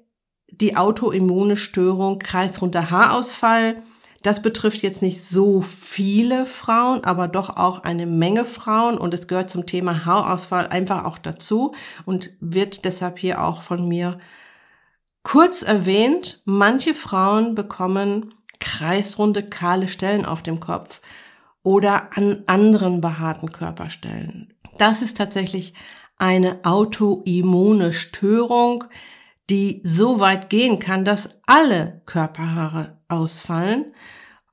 die 0.48 0.76
autoimmune 0.76 1.56
Störung, 1.56 2.18
kreisrunder 2.18 2.90
Haarausfall. 2.90 3.82
Das 4.22 4.42
betrifft 4.42 4.82
jetzt 4.82 5.00
nicht 5.00 5.22
so 5.22 5.62
viele 5.62 6.44
Frauen, 6.44 7.04
aber 7.04 7.26
doch 7.26 7.56
auch 7.56 7.84
eine 7.84 8.04
Menge 8.04 8.44
Frauen 8.44 8.98
und 8.98 9.14
es 9.14 9.28
gehört 9.28 9.48
zum 9.48 9.64
Thema 9.64 10.04
Haarausfall 10.04 10.66
einfach 10.66 11.04
auch 11.04 11.16
dazu 11.16 11.74
und 12.04 12.30
wird 12.40 12.84
deshalb 12.84 13.18
hier 13.18 13.42
auch 13.42 13.62
von 13.62 13.88
mir 13.88 14.18
kurz 15.22 15.62
erwähnt. 15.62 16.42
Manche 16.44 16.92
Frauen 16.92 17.54
bekommen 17.54 18.34
kreisrunde, 18.58 19.42
kahle 19.42 19.88
Stellen 19.88 20.26
auf 20.26 20.42
dem 20.42 20.60
Kopf 20.60 21.00
oder 21.62 22.10
an 22.16 22.42
anderen 22.46 23.00
behaarten 23.00 23.52
Körperstellen. 23.52 24.52
Das 24.76 25.00
ist 25.00 25.16
tatsächlich 25.16 25.72
eine 26.18 26.58
autoimmune 26.64 27.94
Störung, 27.94 28.84
die 29.50 29.82
so 29.84 30.20
weit 30.20 30.48
gehen 30.48 30.78
kann, 30.78 31.04
dass 31.04 31.40
alle 31.46 32.02
Körperhaare 32.06 32.98
ausfallen. 33.08 33.92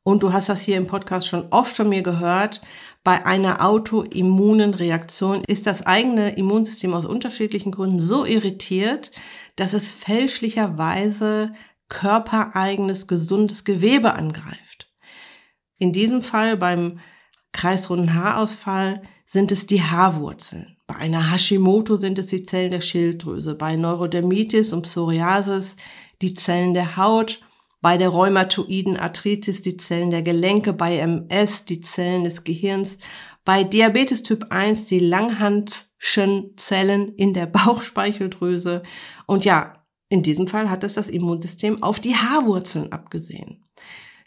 Und 0.04 0.24
du 0.24 0.34
hast 0.34 0.50
das 0.50 0.62
hier 0.62 0.78
im 0.78 0.88
Podcast 0.88 1.28
schon 1.28 1.48
oft 1.52 1.76
von 1.76 1.90
mir 1.90 2.02
gehört. 2.02 2.62
Bei 3.04 3.26
einer 3.26 3.64
autoimmunen 3.66 4.74
Reaktion 4.74 5.44
ist 5.46 5.68
das 5.68 5.86
eigene 5.86 6.36
Immunsystem 6.36 6.94
aus 6.94 7.06
unterschiedlichen 7.06 7.72
Gründen 7.72 8.00
so 8.00 8.26
irritiert, 8.26 9.12
dass 9.56 9.74
es 9.74 9.92
fälschlicherweise 9.92 11.54
körpereigenes 11.90 13.08
gesundes 13.08 13.64
Gewebe 13.66 14.14
angreift. 14.14 14.92
In 15.78 15.94
diesem 15.94 16.22
Fall 16.22 16.58
beim 16.58 17.00
kreisrunden 17.52 18.14
Haarausfall 18.14 19.02
sind 19.26 19.52
es 19.52 19.68
die 19.68 19.84
Haarwurzeln. 19.84 20.77
Bei 20.88 20.96
einer 20.96 21.32
Hashimoto 21.32 21.98
sind 21.98 22.18
es 22.18 22.28
die 22.28 22.44
Zellen 22.44 22.72
der 22.72 22.82
Schilddrüse, 22.82 23.56
bei 23.56 23.76
Neurodermitis 23.76 24.72
und 24.72 24.84
Psoriasis 24.84 25.76
die 26.22 26.34
Zellen 26.34 26.74
der 26.74 26.96
Haut, 26.96 27.42
bei 27.82 27.98
der 27.98 28.10
rheumatoiden 28.10 28.98
Arthritis 28.98 29.62
die 29.62 29.78
Zellen 29.78 30.12
der 30.12 30.22
Gelenke, 30.22 30.72
bei 30.72 30.98
MS 30.98 31.66
die 31.66 31.82
Zellen 31.82 32.24
des 32.24 32.46
Gehirns, 32.46 32.98
bei 33.44 33.66
Diabetes 33.66 34.24
Typ 34.24 34.48
1 34.50 34.86
die 34.86 35.00
Langhandschen 35.00 36.54
Zellen 36.56 37.14
in 37.16 37.34
der 37.34 37.46
Bauchspeicheldrüse 37.48 38.82
und 39.26 39.44
ja, 39.44 39.74
in 40.10 40.24
diesem 40.24 40.48
Fall 40.48 40.70
hat 40.70 40.86
es 40.86 40.94
das 40.94 41.10
Immunsystem 41.10 41.84
auf 41.84 42.00
die 42.00 42.16
Haarwurzeln 42.16 42.94
abgesehen. 42.94 43.68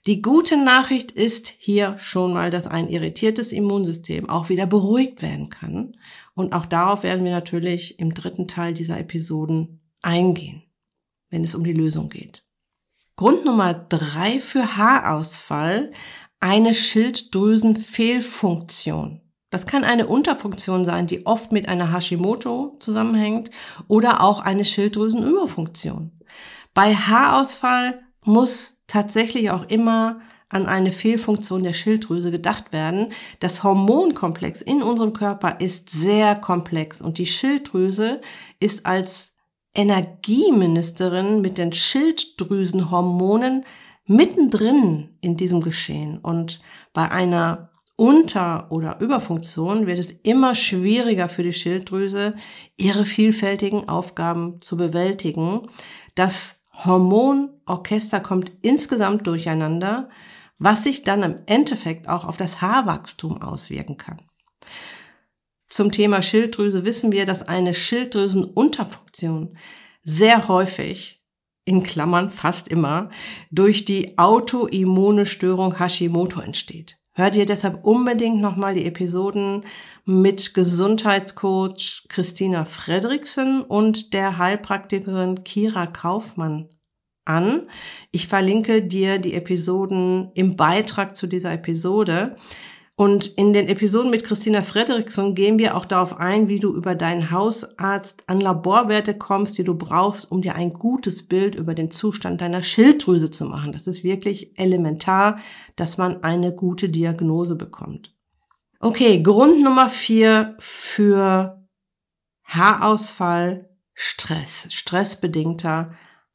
Die 0.06 0.22
gute 0.22 0.56
Nachricht 0.56 1.10
ist 1.10 1.52
hier 1.58 1.98
schon 1.98 2.32
mal, 2.32 2.50
dass 2.50 2.66
ein 2.66 2.88
irritiertes 2.88 3.52
Immunsystem 3.52 4.30
auch 4.30 4.48
wieder 4.48 4.64
beruhigt 4.66 5.20
werden 5.20 5.50
kann. 5.50 5.98
Und 6.34 6.54
auch 6.54 6.64
darauf 6.64 7.02
werden 7.02 7.22
wir 7.24 7.32
natürlich 7.32 8.00
im 8.00 8.14
dritten 8.14 8.48
Teil 8.48 8.72
dieser 8.72 8.98
Episoden 8.98 9.82
eingehen, 10.00 10.62
wenn 11.28 11.44
es 11.44 11.54
um 11.54 11.64
die 11.64 11.74
Lösung 11.74 12.08
geht. 12.08 12.46
Grund 13.16 13.44
Nummer 13.44 13.74
drei 13.74 14.40
für 14.40 14.78
Haarausfall, 14.78 15.92
eine 16.40 16.74
Schilddrüsenfehlfunktion. 16.74 19.20
Das 19.50 19.66
kann 19.66 19.84
eine 19.84 20.06
Unterfunktion 20.06 20.86
sein, 20.86 21.06
die 21.06 21.26
oft 21.26 21.52
mit 21.52 21.68
einer 21.68 21.92
Hashimoto 21.92 22.78
zusammenhängt 22.80 23.50
oder 23.88 24.22
auch 24.22 24.40
eine 24.40 24.64
Schilddrüsenüberfunktion. 24.64 26.12
Bei 26.72 26.94
Haarausfall 26.94 28.00
muss 28.24 28.79
tatsächlich 28.90 29.50
auch 29.50 29.68
immer 29.68 30.20
an 30.48 30.66
eine 30.66 30.90
Fehlfunktion 30.90 31.62
der 31.62 31.74
Schilddrüse 31.74 32.30
gedacht 32.32 32.72
werden. 32.72 33.12
Das 33.38 33.62
Hormonkomplex 33.62 34.62
in 34.62 34.82
unserem 34.82 35.12
Körper 35.12 35.60
ist 35.60 35.90
sehr 35.90 36.34
komplex 36.34 37.00
und 37.00 37.18
die 37.18 37.26
Schilddrüse 37.26 38.20
ist 38.58 38.84
als 38.84 39.32
Energieministerin 39.74 41.40
mit 41.40 41.56
den 41.56 41.72
Schilddrüsenhormonen 41.72 43.64
mittendrin 44.06 45.16
in 45.20 45.36
diesem 45.36 45.60
Geschehen. 45.60 46.18
Und 46.18 46.60
bei 46.92 47.08
einer 47.08 47.70
unter- 47.94 48.66
oder 48.72 48.98
Überfunktion 48.98 49.86
wird 49.86 50.00
es 50.00 50.10
immer 50.10 50.56
schwieriger 50.56 51.28
für 51.28 51.44
die 51.44 51.52
Schilddrüse, 51.52 52.34
ihre 52.76 53.04
vielfältigen 53.04 53.88
Aufgaben 53.88 54.60
zu 54.60 54.76
bewältigen. 54.76 55.68
Das 56.16 56.64
Hormonorchester 57.70 58.20
kommt 58.20 58.52
insgesamt 58.62 59.26
durcheinander, 59.26 60.08
was 60.58 60.82
sich 60.82 61.04
dann 61.04 61.22
im 61.22 61.38
Endeffekt 61.46 62.08
auch 62.08 62.24
auf 62.24 62.36
das 62.36 62.60
Haarwachstum 62.60 63.40
auswirken 63.40 63.96
kann. 63.96 64.20
Zum 65.68 65.92
Thema 65.92 66.20
Schilddrüse 66.20 66.84
wissen 66.84 67.12
wir, 67.12 67.26
dass 67.26 67.46
eine 67.46 67.74
Schilddrüsenunterfunktion 67.74 69.56
sehr 70.02 70.48
häufig 70.48 71.22
in 71.64 71.82
Klammern 71.82 72.30
fast 72.30 72.68
immer 72.68 73.10
durch 73.50 73.84
die 73.84 74.18
autoimmune 74.18 75.26
Störung 75.26 75.78
Hashimoto 75.78 76.40
entsteht. 76.40 76.98
Hör 77.12 77.30
dir 77.30 77.46
deshalb 77.46 77.84
unbedingt 77.84 78.40
nochmal 78.40 78.74
die 78.74 78.86
Episoden 78.86 79.64
mit 80.04 80.54
Gesundheitscoach 80.54 82.06
Christina 82.08 82.64
Fredriksen 82.64 83.62
und 83.62 84.12
der 84.12 84.38
Heilpraktikerin 84.38 85.44
Kira 85.44 85.86
Kaufmann 85.86 86.68
an. 87.24 87.68
Ich 88.10 88.28
verlinke 88.28 88.82
dir 88.82 89.18
die 89.18 89.34
Episoden 89.34 90.30
im 90.34 90.56
Beitrag 90.56 91.16
zu 91.16 91.26
dieser 91.26 91.52
Episode. 91.52 92.36
Und 93.00 93.28
in 93.38 93.54
den 93.54 93.66
Episoden 93.66 94.10
mit 94.10 94.24
Christina 94.24 94.60
Fredriksson 94.60 95.34
gehen 95.34 95.58
wir 95.58 95.74
auch 95.74 95.86
darauf 95.86 96.18
ein, 96.20 96.48
wie 96.48 96.58
du 96.58 96.74
über 96.74 96.94
deinen 96.94 97.30
Hausarzt 97.30 98.24
an 98.26 98.42
Laborwerte 98.42 99.16
kommst, 99.16 99.56
die 99.56 99.64
du 99.64 99.74
brauchst, 99.74 100.30
um 100.30 100.42
dir 100.42 100.54
ein 100.54 100.74
gutes 100.74 101.26
Bild 101.26 101.54
über 101.54 101.74
den 101.74 101.90
Zustand 101.90 102.42
deiner 102.42 102.62
Schilddrüse 102.62 103.30
zu 103.30 103.46
machen. 103.46 103.72
Das 103.72 103.86
ist 103.86 104.04
wirklich 104.04 104.58
elementar, 104.58 105.38
dass 105.76 105.96
man 105.96 106.22
eine 106.22 106.54
gute 106.54 106.90
Diagnose 106.90 107.56
bekommt. 107.56 108.14
Okay, 108.80 109.22
Grund 109.22 109.62
Nummer 109.62 109.88
vier 109.88 110.56
für 110.58 111.66
Haarausfall, 112.44 113.70
Stress, 113.94 114.66
stressbedingter 114.70 115.90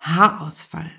Haarausfall. 0.05 0.91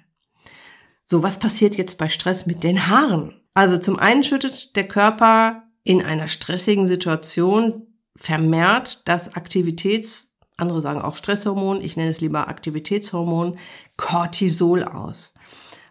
So, 1.07 1.23
was 1.23 1.39
passiert 1.39 1.77
jetzt 1.77 1.99
bei 1.99 2.09
Stress 2.09 2.47
mit 2.47 2.65
den 2.65 2.89
Haaren? 2.89 3.41
Also 3.55 3.79
zum 3.79 3.99
einen 3.99 4.25
schüttet 4.25 4.77
der 4.77 4.89
Körper 4.89 5.63
in 5.85 6.03
einer 6.03 6.29
stressigen 6.29 6.89
Situation 6.89 7.87
vermehrt 8.17 9.03
das 9.05 9.35
Aktivitäts, 9.35 10.35
andere 10.57 10.83
sagen 10.83 11.01
auch 11.01 11.17
Stresshormon, 11.17 11.81
ich 11.81 11.97
nenne 11.97 12.11
es 12.11 12.21
lieber 12.21 12.49
Aktivitätshormon, 12.49 13.59
Cortisol 13.97 14.85
aus. 14.85 15.35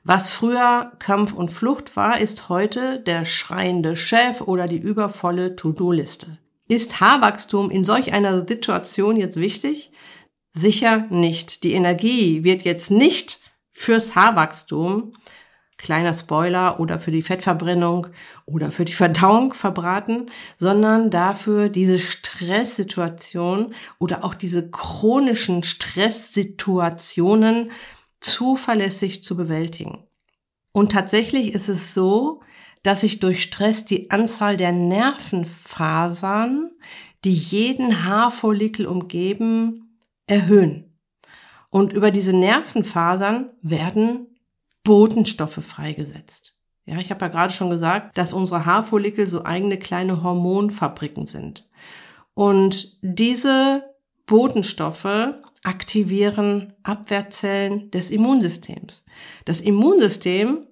Was 0.04 0.30
früher 0.32 0.92
Kampf 1.00 1.34
und 1.34 1.50
Flucht 1.50 1.96
war, 1.96 2.20
ist 2.20 2.50
heute 2.50 3.00
der 3.00 3.26
schreiende 3.26 3.96
Chef 3.96 4.42
oder 4.42 4.68
die 4.68 4.78
übervolle 4.78 5.56
To-Do-Liste. 5.56 6.38
Ist 6.68 7.00
Haarwachstum 7.00 7.72
in 7.72 7.86
solch 7.86 8.12
einer 8.12 8.46
Situation 8.48 9.18
jetzt 9.18 9.40
wichtig? 9.40 9.92
Sicher 10.56 11.06
nicht. 11.10 11.64
Die 11.64 11.74
Energie 11.74 12.44
wird 12.44 12.64
jetzt 12.64 12.90
nicht 12.90 13.42
fürs 13.72 14.16
Haarwachstum 14.16 15.14
kleiner 15.78 16.14
Spoiler, 16.14 16.80
oder 16.80 17.00
für 17.00 17.12
die 17.12 17.22
Fettverbrennung 17.22 18.08
oder 18.46 18.72
für 18.72 18.86
die 18.86 18.94
Verdauung 18.94 19.54
verbraten, 19.54 20.32
sondern 20.58 21.12
dafür 21.12 21.68
diese 21.70 22.00
Stresssituation 22.00 23.76
oder 24.00 24.24
auch 24.24 24.36
diese 24.36 24.72
chronischen 24.72 25.64
Stresssituationen 25.64 27.72
zuverlässig 28.20 29.24
zu 29.24 29.36
bewältigen. 29.36 30.04
Und 30.72 30.92
tatsächlich 30.92 31.54
ist 31.54 31.70
es 31.70 31.94
so, 31.94 32.42
dass 32.82 33.02
sich 33.02 33.20
durch 33.20 33.44
Stress 33.44 33.86
die 33.86 34.10
Anzahl 34.12 34.58
der 34.58 34.72
Nervenfasern, 34.72 36.72
die 37.24 37.34
jeden 37.34 38.06
Haarfollikel 38.06 38.86
umgeben, 38.86 39.85
erhöhen. 40.28 40.98
Und 41.70 41.94
über 41.94 42.12
diese 42.12 42.34
Nervenfasern 42.34 43.50
werden 43.62 44.28
Botenstoffe 44.84 45.64
freigesetzt. 45.64 46.58
Ja, 46.86 47.00
ich 47.00 47.10
habe 47.10 47.26
ja 47.26 47.32
gerade 47.32 47.52
schon 47.52 47.70
gesagt, 47.70 48.18
dass 48.18 48.34
unsere 48.34 48.66
Haarfollikel 48.66 49.28
so 49.28 49.44
eigene 49.44 49.78
kleine 49.78 50.24
Hormonfabriken 50.24 51.26
sind. 51.26 51.68
Und 52.34 52.98
diese 53.02 53.84
Botenstoffe 54.28 55.34
aktivieren 55.64 56.74
Abwehrzellen 56.84 57.90
des 57.92 58.12
Immunsystems. 58.12 59.04
Das 59.46 59.62
Immunsystem 59.62 60.68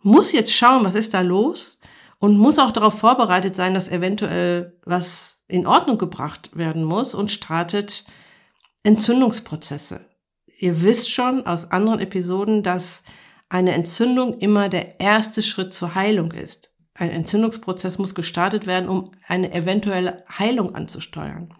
muss 0.00 0.32
jetzt 0.32 0.52
schauen, 0.52 0.84
was 0.84 0.94
ist 0.94 1.12
da 1.12 1.20
los 1.20 1.80
und 2.18 2.38
muss 2.38 2.58
auch 2.58 2.72
darauf 2.72 2.98
vorbereitet 2.98 3.54
sein, 3.54 3.74
dass 3.74 3.90
eventuell 3.90 4.78
was 4.84 5.44
in 5.48 5.66
Ordnung 5.66 5.98
gebracht 5.98 6.56
werden 6.56 6.82
muss 6.84 7.14
und 7.14 7.30
startet 7.30 8.06
Entzündungsprozesse. 8.84 10.06
Ihr 10.58 10.82
wisst 10.82 11.10
schon 11.10 11.46
aus 11.46 11.70
anderen 11.70 12.00
Episoden, 12.00 12.62
dass 12.62 13.02
eine 13.48 13.72
Entzündung 13.72 14.38
immer 14.38 14.68
der 14.68 15.00
erste 15.00 15.42
Schritt 15.42 15.72
zur 15.72 15.94
Heilung 15.94 16.32
ist. 16.32 16.72
Ein 16.94 17.10
Entzündungsprozess 17.10 17.98
muss 17.98 18.14
gestartet 18.14 18.66
werden, 18.66 18.88
um 18.88 19.12
eine 19.26 19.52
eventuelle 19.52 20.24
Heilung 20.28 20.74
anzusteuern. 20.74 21.54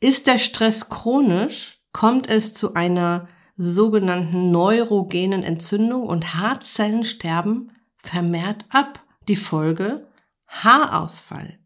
Ist 0.00 0.26
der 0.26 0.38
Stress 0.38 0.88
chronisch, 0.88 1.80
kommt 1.92 2.28
es 2.28 2.54
zu 2.54 2.74
einer 2.74 3.26
sogenannten 3.56 4.50
neurogenen 4.50 5.42
Entzündung 5.42 6.04
und 6.04 6.34
Haarzellen 6.34 7.04
sterben 7.04 7.72
vermehrt 7.98 8.64
ab. 8.70 9.04
Die 9.28 9.36
Folge 9.36 10.08
Haarausfall. 10.48 11.58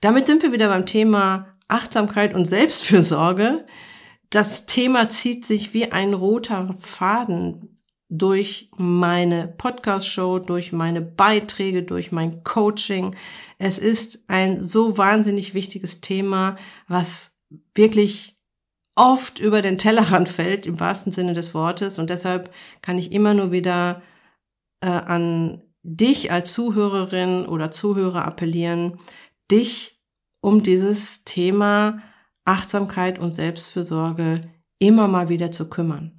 Damit 0.00 0.26
sind 0.26 0.42
wir 0.42 0.52
wieder 0.52 0.68
beim 0.68 0.86
Thema 0.86 1.54
Achtsamkeit 1.68 2.34
und 2.34 2.46
Selbstfürsorge. 2.46 3.66
Das 4.34 4.66
Thema 4.66 5.08
zieht 5.08 5.46
sich 5.46 5.74
wie 5.74 5.92
ein 5.92 6.12
roter 6.12 6.74
Faden 6.80 7.78
durch 8.08 8.68
meine 8.76 9.46
Podcast-Show, 9.46 10.40
durch 10.40 10.72
meine 10.72 11.00
Beiträge, 11.02 11.84
durch 11.84 12.10
mein 12.10 12.42
Coaching. 12.42 13.14
Es 13.58 13.78
ist 13.78 14.24
ein 14.26 14.64
so 14.64 14.98
wahnsinnig 14.98 15.54
wichtiges 15.54 16.00
Thema, 16.00 16.56
was 16.88 17.38
wirklich 17.76 18.36
oft 18.96 19.38
über 19.38 19.62
den 19.62 19.78
Tellerrand 19.78 20.28
fällt, 20.28 20.66
im 20.66 20.80
wahrsten 20.80 21.12
Sinne 21.12 21.34
des 21.34 21.54
Wortes. 21.54 22.00
Und 22.00 22.10
deshalb 22.10 22.52
kann 22.82 22.98
ich 22.98 23.12
immer 23.12 23.34
nur 23.34 23.52
wieder 23.52 24.02
äh, 24.80 24.88
an 24.88 25.62
dich 25.84 26.32
als 26.32 26.52
Zuhörerin 26.52 27.46
oder 27.46 27.70
Zuhörer 27.70 28.24
appellieren, 28.24 28.98
dich 29.48 30.02
um 30.40 30.64
dieses 30.64 31.22
Thema 31.22 32.02
Achtsamkeit 32.44 33.18
und 33.18 33.32
Selbstfürsorge 33.32 34.42
immer 34.78 35.08
mal 35.08 35.28
wieder 35.28 35.50
zu 35.50 35.68
kümmern. 35.68 36.12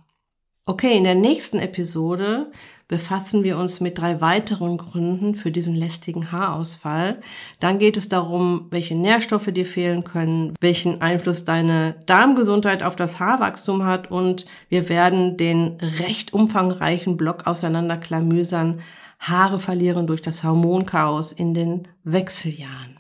Okay, 0.68 0.98
in 0.98 1.04
der 1.04 1.14
nächsten 1.14 1.60
Episode 1.60 2.52
befassen 2.88 3.44
wir 3.44 3.60
uns 3.60 3.82
mit 3.82 4.00
drei 4.00 4.20
weiteren 4.20 4.78
Gründen 4.78 5.36
für 5.36 5.52
diesen 5.52 5.76
lästigen 5.76 6.32
Haarausfall. 6.32 7.22
Dann 7.60 7.78
geht 7.78 7.98
es 7.98 8.10
darum, 8.10 8.66
welche 8.72 8.96
Nährstoffe 8.96 9.52
dir 9.52 9.68
fehlen 9.68 10.04
können, 10.04 10.56
welchen 10.62 11.02
Einfluss 11.02 11.46
deine 11.46 12.04
Darmgesundheit 12.08 12.82
auf 12.82 12.96
das 12.96 13.20
Haarwachstum 13.20 13.86
hat 13.86 14.10
und 14.10 14.48
wir 14.68 14.90
werden 14.90 15.38
den 15.38 15.78
recht 16.00 16.34
umfangreichen 16.34 17.16
Block 17.16 17.46
auseinanderklamüsern, 17.46 18.82
Haare 19.20 19.60
verlieren 19.60 20.08
durch 20.08 20.24
das 20.24 20.44
Hormonchaos 20.44 21.32
in 21.32 21.54
den 21.54 21.88
Wechseljahren. 22.04 23.00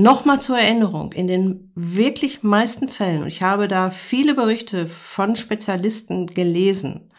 Nochmal 0.00 0.40
zur 0.40 0.56
Erinnerung, 0.56 1.10
in 1.10 1.26
den 1.26 1.72
wirklich 1.74 2.44
meisten 2.44 2.86
Fällen, 2.86 3.22
und 3.22 3.26
ich 3.26 3.42
habe 3.42 3.66
da 3.66 3.90
viele 3.90 4.36
Berichte 4.36 4.86
von 4.86 5.34
Spezialisten 5.34 6.28
gelesen, 6.28 7.10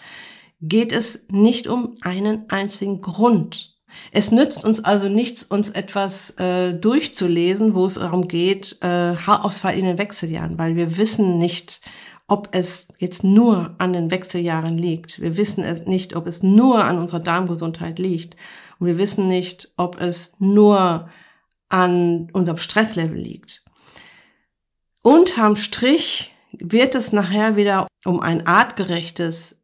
geht 0.62 0.93
es 0.93 1.25
nicht 1.29 1.67
um 1.67 1.98
einen 2.00 2.50
einzigen 2.50 3.01
Grund. 3.01 3.75
Es 4.13 4.31
nützt 4.31 4.63
uns 4.63 4.81
also 4.81 5.09
nichts, 5.09 5.43
uns 5.43 5.71
etwas 5.71 6.29
äh, 6.38 6.74
durchzulesen, 6.74 7.75
wo 7.75 7.86
es 7.86 7.95
darum 7.95 8.30
geht, 8.30 8.77
äh, 8.82 9.13
Haarausfall 9.17 9.77
in 9.77 9.84
den 9.84 9.97
Wechseljahren, 9.97 10.58
weil 10.58 10.77
wir 10.77 10.97
wissen 10.97 11.38
nicht, 11.38 11.82
ob 12.30 12.47
es 12.53 12.88
jetzt 12.97 13.25
nur 13.25 13.75
an 13.77 13.91
den 13.91 14.10
Wechseljahren 14.10 14.77
liegt. 14.77 15.19
Wir 15.19 15.36
wissen 15.36 15.65
es 15.65 15.86
nicht, 15.86 16.15
ob 16.15 16.27
es 16.27 16.43
nur 16.43 16.86
an 16.86 16.97
unserer 16.97 17.19
Darmgesundheit 17.19 17.99
liegt. 17.99 18.38
Und 18.80 18.88
wir 18.88 18.97
wissen 18.97 19.27
nicht, 19.27 19.73
ob 19.75 19.99
es 19.99 20.38
nur 20.39 21.10
an 21.69 22.29
unserem 22.34 22.58
Stresslevel 22.58 23.17
liegt. 23.17 23.63
Unterm 25.01 25.55
Strich 25.55 26.34
wird 26.51 26.95
es 26.95 27.13
nachher 27.13 27.55
wieder 27.55 27.88
um 28.05 28.19
ein 28.19 28.45
artgerechtes 28.45 29.55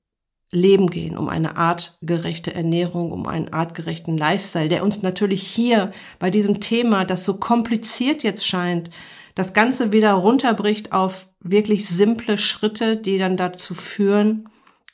Leben 0.52 0.90
gehen, 0.90 1.18
um 1.18 1.28
eine 1.28 1.58
artgerechte 1.58 2.54
Ernährung, 2.54 3.12
um 3.12 3.28
einen 3.28 3.52
artgerechten 3.52 4.18
Lifestyle, 4.18 4.70
der 4.70 4.84
uns 4.84 5.02
natürlich 5.02 5.46
hier 5.46 5.92
bei 6.20 6.30
diesem 6.32 6.62
Thema, 6.62 7.04
das 7.04 7.26
so 7.26 7.38
kompliziert 7.38 8.24
jetzt 8.24 8.48
scheint, 8.48 8.90
das 9.34 9.54
Ganze 9.54 9.92
wieder 9.92 10.14
runterbricht 10.14 10.94
auf 10.94 11.28
wirklich 11.42 11.88
simple 11.88 12.38
Schritte, 12.38 12.96
die 12.96 13.18
dann 13.18 13.36
dazu 13.36 13.74
führen 13.74 14.48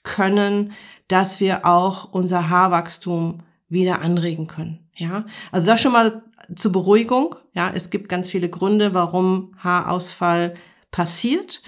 können, 0.03 0.73
dass 1.07 1.39
wir 1.39 1.65
auch 1.65 2.11
unser 2.11 2.49
Haarwachstum 2.49 3.43
wieder 3.71 4.01
anregen 4.01 4.47
können. 4.47 4.79
Ja, 4.95 5.25
also 5.51 5.65
das 5.65 5.81
schon 5.81 5.93
mal 5.93 6.23
zur 6.55 6.71
Beruhigung. 6.71 7.35
Ja, 7.53 7.71
es 7.73 7.89
gibt 7.89 8.09
ganz 8.09 8.29
viele 8.29 8.49
Gründe, 8.49 8.93
warum 8.93 9.55
Haarausfall 9.57 10.53
passiert. 10.91 11.63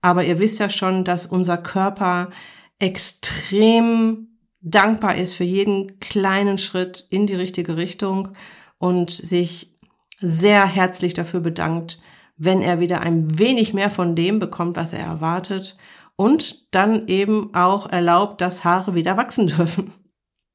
Aber 0.00 0.24
ihr 0.24 0.38
wisst 0.38 0.60
ja 0.60 0.70
schon, 0.70 1.04
dass 1.04 1.26
unser 1.26 1.58
Körper 1.58 2.30
extrem 2.78 4.28
dankbar 4.60 5.16
ist 5.16 5.34
für 5.34 5.44
jeden 5.44 5.98
kleinen 6.00 6.58
Schritt 6.58 7.06
in 7.10 7.26
die 7.26 7.34
richtige 7.34 7.76
Richtung 7.76 8.28
und 8.78 9.10
sich 9.10 9.76
sehr 10.20 10.66
herzlich 10.66 11.14
dafür 11.14 11.40
bedankt, 11.40 12.00
wenn 12.36 12.62
er 12.62 12.80
wieder 12.80 13.00
ein 13.00 13.38
wenig 13.38 13.74
mehr 13.74 13.90
von 13.90 14.14
dem 14.14 14.38
bekommt, 14.38 14.76
was 14.76 14.92
er 14.92 15.00
erwartet 15.00 15.76
und 16.14 16.74
dann 16.74 17.08
eben 17.08 17.54
auch 17.54 17.88
erlaubt, 17.88 18.40
dass 18.40 18.64
Haare 18.64 18.94
wieder 18.94 19.16
wachsen 19.16 19.48
dürfen. 19.48 19.92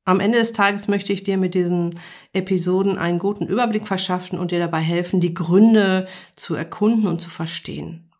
Am 0.05 0.19
Ende 0.19 0.39
des 0.39 0.51
Tages 0.51 0.87
möchte 0.87 1.13
ich 1.13 1.23
dir 1.23 1.37
mit 1.37 1.53
diesen 1.53 1.99
Episoden 2.33 2.97
einen 2.97 3.19
guten 3.19 3.47
Überblick 3.47 3.87
verschaffen 3.87 4.37
und 4.37 4.51
dir 4.51 4.59
dabei 4.59 4.79
helfen, 4.79 5.21
die 5.21 5.33
Gründe 5.33 6.07
zu 6.35 6.55
erkunden 6.55 7.07
und 7.07 7.21
zu 7.21 7.29
verstehen. 7.29 8.11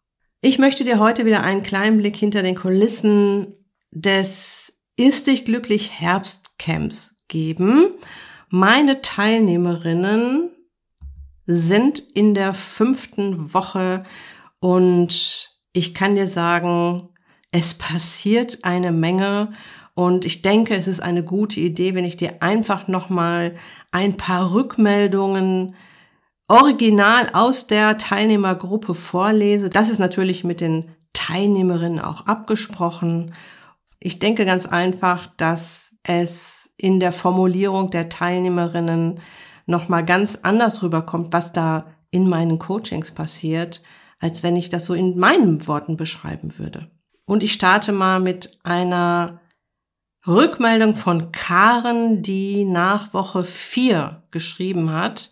Ich 0.42 0.60
möchte 0.60 0.86
dir 0.86 1.00
heute 1.00 1.26
wieder 1.26 1.44
einen 1.44 1.64
kleinen 1.64 1.98
Blick 1.98 2.16
hinter 2.16 2.42
den 2.42 2.56
Kulissen 2.56 3.48
des 3.92 4.80
Ist 4.96 5.28
dich 5.28 5.46
glücklich 5.46 6.00
Herbstcamps 6.00 7.16
geben. 7.28 7.92
Meine 8.50 9.02
Teilnehmerinnen 9.02 10.52
sind 11.46 12.00
in 12.00 12.34
der 12.34 12.54
fünften 12.54 13.54
Woche 13.54 14.04
und 14.60 15.50
ich 15.74 15.94
kann 15.94 16.16
dir 16.16 16.28
sagen, 16.28 17.10
es 17.52 17.74
passiert 17.74 18.60
eine 18.64 18.92
Menge 18.92 19.52
und 19.96 20.26
ich 20.26 20.42
denke, 20.42 20.76
es 20.76 20.88
ist 20.88 21.02
eine 21.02 21.24
gute 21.24 21.60
Idee, 21.60 21.94
wenn 21.94 22.06
ich 22.06 22.18
dir 22.18 22.42
einfach 22.42 22.88
nochmal 22.88 23.56
ein 23.92 24.18
paar 24.18 24.52
Rückmeldungen 24.52 25.76
original 26.48 27.28
aus 27.34 27.68
der 27.68 27.98
Teilnehmergruppe 27.98 28.96
vorlese. 28.96 29.70
Das 29.70 29.90
ist 29.90 30.00
natürlich 30.00 30.44
mit 30.44 30.62
den 30.62 30.92
Teilnehmerinnen 31.14 32.00
auch 32.00 32.26
abgesprochen. 32.26 33.34
Ich 34.00 34.20
denke 34.20 34.46
ganz 34.46 34.66
einfach, 34.66 35.28
dass 35.28 35.92
es 36.02 36.70
in 36.76 37.00
der 37.00 37.12
Formulierung 37.12 37.92
der 37.92 38.10
Teilnehmerinnen 38.10 39.22
nochmal 39.68 40.04
ganz 40.04 40.40
anders 40.42 40.82
rüberkommt, 40.82 41.32
was 41.32 41.54
da 41.54 41.86
in 42.10 42.28
meinen 42.28 42.60
Coachings 42.60 43.12
passiert, 43.12 43.82
als 44.20 44.44
wenn 44.44 44.56
ich 44.56 44.70
das 44.70 44.86
so 44.86 44.94
in 44.94 45.18
meinen 45.18 45.68
Worten 45.68 45.98
beschreiben 45.98 46.58
würde. 46.58 46.90
Und 47.26 47.44
ich 47.44 47.54
starte 47.54 47.92
mal 47.92 48.20
mit 48.20 48.60
einer 48.64 49.40
Rückmeldung 50.26 50.96
von 50.96 51.34
Karen, 51.34 52.22
die 52.22 52.64
nach 52.64 53.14
Woche 53.14 53.44
4 53.44 54.24
geschrieben 54.32 54.94
hat. 54.94 55.32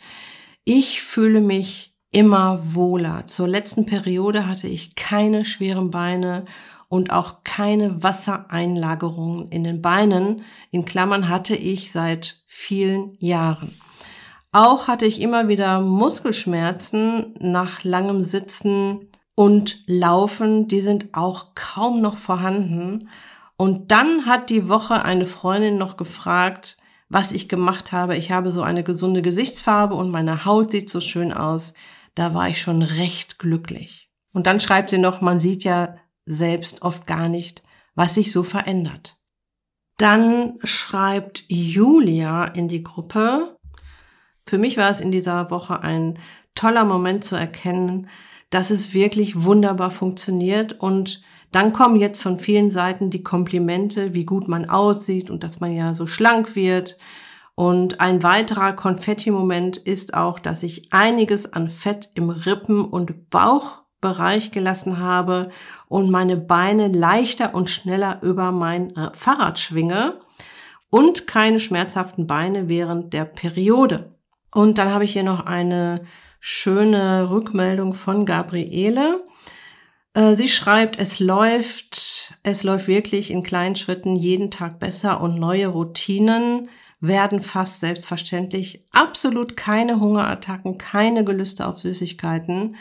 Ich 0.65 1.01
fühle 1.01 1.39
mich 1.39 1.95
immer 2.11 2.59
wohler. 2.75 3.25
Zur 3.25 3.47
letzten 3.47 3.85
Periode 3.85 4.47
hatte 4.47 4.67
ich 4.67 4.95
keine 4.95 5.45
schweren 5.45 5.91
Beine 5.91 6.43
und 6.89 7.13
auch 7.13 7.45
keine 7.45 8.03
Wassereinlagerungen 8.03 9.47
in 9.49 9.63
den 9.63 9.81
Beinen. 9.81 10.43
In 10.71 10.83
Klammern 10.83 11.29
hatte 11.29 11.55
ich 11.55 11.93
seit 11.93 12.43
vielen 12.45 13.13
Jahren. 13.19 13.79
Auch 14.51 14.89
hatte 14.89 15.05
ich 15.05 15.21
immer 15.21 15.47
wieder 15.47 15.79
Muskelschmerzen 15.79 17.35
nach 17.39 17.85
langem 17.85 18.23
Sitzen 18.23 19.09
und 19.35 19.83
Laufen. 19.87 20.67
Die 20.67 20.81
sind 20.81 21.13
auch 21.13 21.55
kaum 21.55 22.01
noch 22.01 22.17
vorhanden. 22.17 23.07
Und 23.61 23.91
dann 23.91 24.25
hat 24.25 24.49
die 24.49 24.69
Woche 24.69 25.05
eine 25.05 25.27
Freundin 25.27 25.77
noch 25.77 25.95
gefragt, 25.95 26.77
was 27.09 27.31
ich 27.31 27.47
gemacht 27.47 27.91
habe. 27.91 28.17
Ich 28.17 28.31
habe 28.31 28.49
so 28.49 28.63
eine 28.63 28.83
gesunde 28.83 29.21
Gesichtsfarbe 29.21 29.93
und 29.93 30.09
meine 30.09 30.45
Haut 30.45 30.71
sieht 30.71 30.89
so 30.89 30.99
schön 30.99 31.31
aus. 31.31 31.75
Da 32.15 32.33
war 32.33 32.49
ich 32.49 32.59
schon 32.59 32.81
recht 32.81 33.37
glücklich. 33.37 34.09
Und 34.33 34.47
dann 34.47 34.59
schreibt 34.59 34.89
sie 34.89 34.97
noch, 34.97 35.21
man 35.21 35.39
sieht 35.39 35.63
ja 35.63 35.95
selbst 36.25 36.81
oft 36.81 37.05
gar 37.05 37.29
nicht, 37.29 37.61
was 37.93 38.15
sich 38.15 38.31
so 38.31 38.41
verändert. 38.41 39.19
Dann 39.97 40.57
schreibt 40.63 41.43
Julia 41.47 42.45
in 42.45 42.67
die 42.67 42.81
Gruppe. 42.81 43.59
Für 44.43 44.57
mich 44.57 44.77
war 44.77 44.89
es 44.89 45.01
in 45.01 45.11
dieser 45.11 45.51
Woche 45.51 45.83
ein 45.83 46.17
toller 46.55 46.83
Moment 46.83 47.23
zu 47.23 47.35
erkennen, 47.35 48.09
dass 48.49 48.71
es 48.71 48.95
wirklich 48.95 49.43
wunderbar 49.43 49.91
funktioniert 49.91 50.79
und 50.79 51.21
dann 51.51 51.73
kommen 51.73 51.99
jetzt 51.99 52.21
von 52.21 52.37
vielen 52.37 52.71
Seiten 52.71 53.09
die 53.09 53.23
Komplimente, 53.23 54.13
wie 54.13 54.25
gut 54.25 54.47
man 54.47 54.69
aussieht 54.69 55.29
und 55.29 55.43
dass 55.43 55.59
man 55.59 55.73
ja 55.73 55.93
so 55.93 56.07
schlank 56.07 56.55
wird. 56.55 56.97
Und 57.55 57.99
ein 57.99 58.23
weiterer 58.23 58.73
Konfetti-Moment 58.73 59.77
ist 59.77 60.13
auch, 60.13 60.39
dass 60.39 60.63
ich 60.63 60.93
einiges 60.93 61.51
an 61.51 61.69
Fett 61.69 62.09
im 62.15 62.29
Rippen- 62.29 62.85
und 62.85 63.29
Bauchbereich 63.29 64.51
gelassen 64.51 64.99
habe 64.99 65.49
und 65.87 66.09
meine 66.09 66.37
Beine 66.37 66.87
leichter 66.87 67.53
und 67.53 67.69
schneller 67.69 68.19
über 68.23 68.51
mein 68.51 68.95
äh, 68.95 69.11
Fahrrad 69.13 69.59
schwinge 69.59 70.21
und 70.89 71.27
keine 71.27 71.59
schmerzhaften 71.59 72.27
Beine 72.27 72.69
während 72.69 73.13
der 73.13 73.25
Periode. 73.25 74.15
Und 74.53 74.77
dann 74.77 74.93
habe 74.93 75.05
ich 75.05 75.13
hier 75.13 75.23
noch 75.23 75.45
eine 75.45 76.03
schöne 76.39 77.29
Rückmeldung 77.29 77.93
von 77.93 78.25
Gabriele. 78.25 79.23
Äh, 80.13 80.35
sie 80.35 80.47
schreibt, 80.47 80.99
es 80.99 81.19
läuft, 81.19 82.37
es 82.43 82.63
läuft 82.63 82.87
wirklich 82.87 83.31
in 83.31 83.43
kleinen 83.43 83.75
Schritten 83.75 84.15
jeden 84.15 84.51
Tag 84.51 84.79
besser 84.79 85.21
und 85.21 85.39
neue 85.39 85.67
Routinen 85.67 86.69
werden 86.99 87.41
fast 87.41 87.79
selbstverständlich. 87.79 88.83
Absolut 88.91 89.57
keine 89.57 89.99
Hungerattacken, 89.99 90.77
keine 90.77 91.23
Gelüste 91.23 91.67
auf 91.67 91.79
Süßigkeiten. 91.79 92.75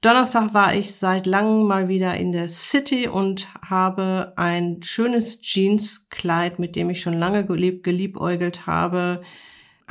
Donnerstag 0.00 0.54
war 0.54 0.74
ich 0.74 0.94
seit 0.94 1.26
langem 1.26 1.66
mal 1.66 1.88
wieder 1.88 2.14
in 2.16 2.32
der 2.32 2.48
City 2.48 3.06
und 3.06 3.48
habe 3.68 4.32
ein 4.36 4.82
schönes 4.82 5.42
Jeanskleid, 5.42 6.58
mit 6.58 6.74
dem 6.74 6.88
ich 6.88 7.02
schon 7.02 7.18
lange 7.18 7.44
gelieb 7.44 7.84
geliebäugelt 7.84 8.66
habe, 8.66 9.20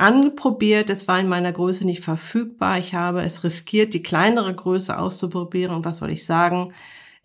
angeprobiert. 0.00 0.90
Es 0.90 1.08
war 1.08 1.20
in 1.20 1.28
meiner 1.28 1.52
Größe 1.52 1.84
nicht 1.84 2.02
verfügbar. 2.02 2.78
Ich 2.78 2.94
habe 2.94 3.22
es 3.22 3.44
riskiert, 3.44 3.94
die 3.94 4.02
kleinere 4.02 4.54
Größe 4.54 4.98
auszuprobieren. 4.98 5.74
Und 5.74 5.84
was 5.84 5.98
soll 5.98 6.10
ich 6.10 6.24
sagen? 6.24 6.72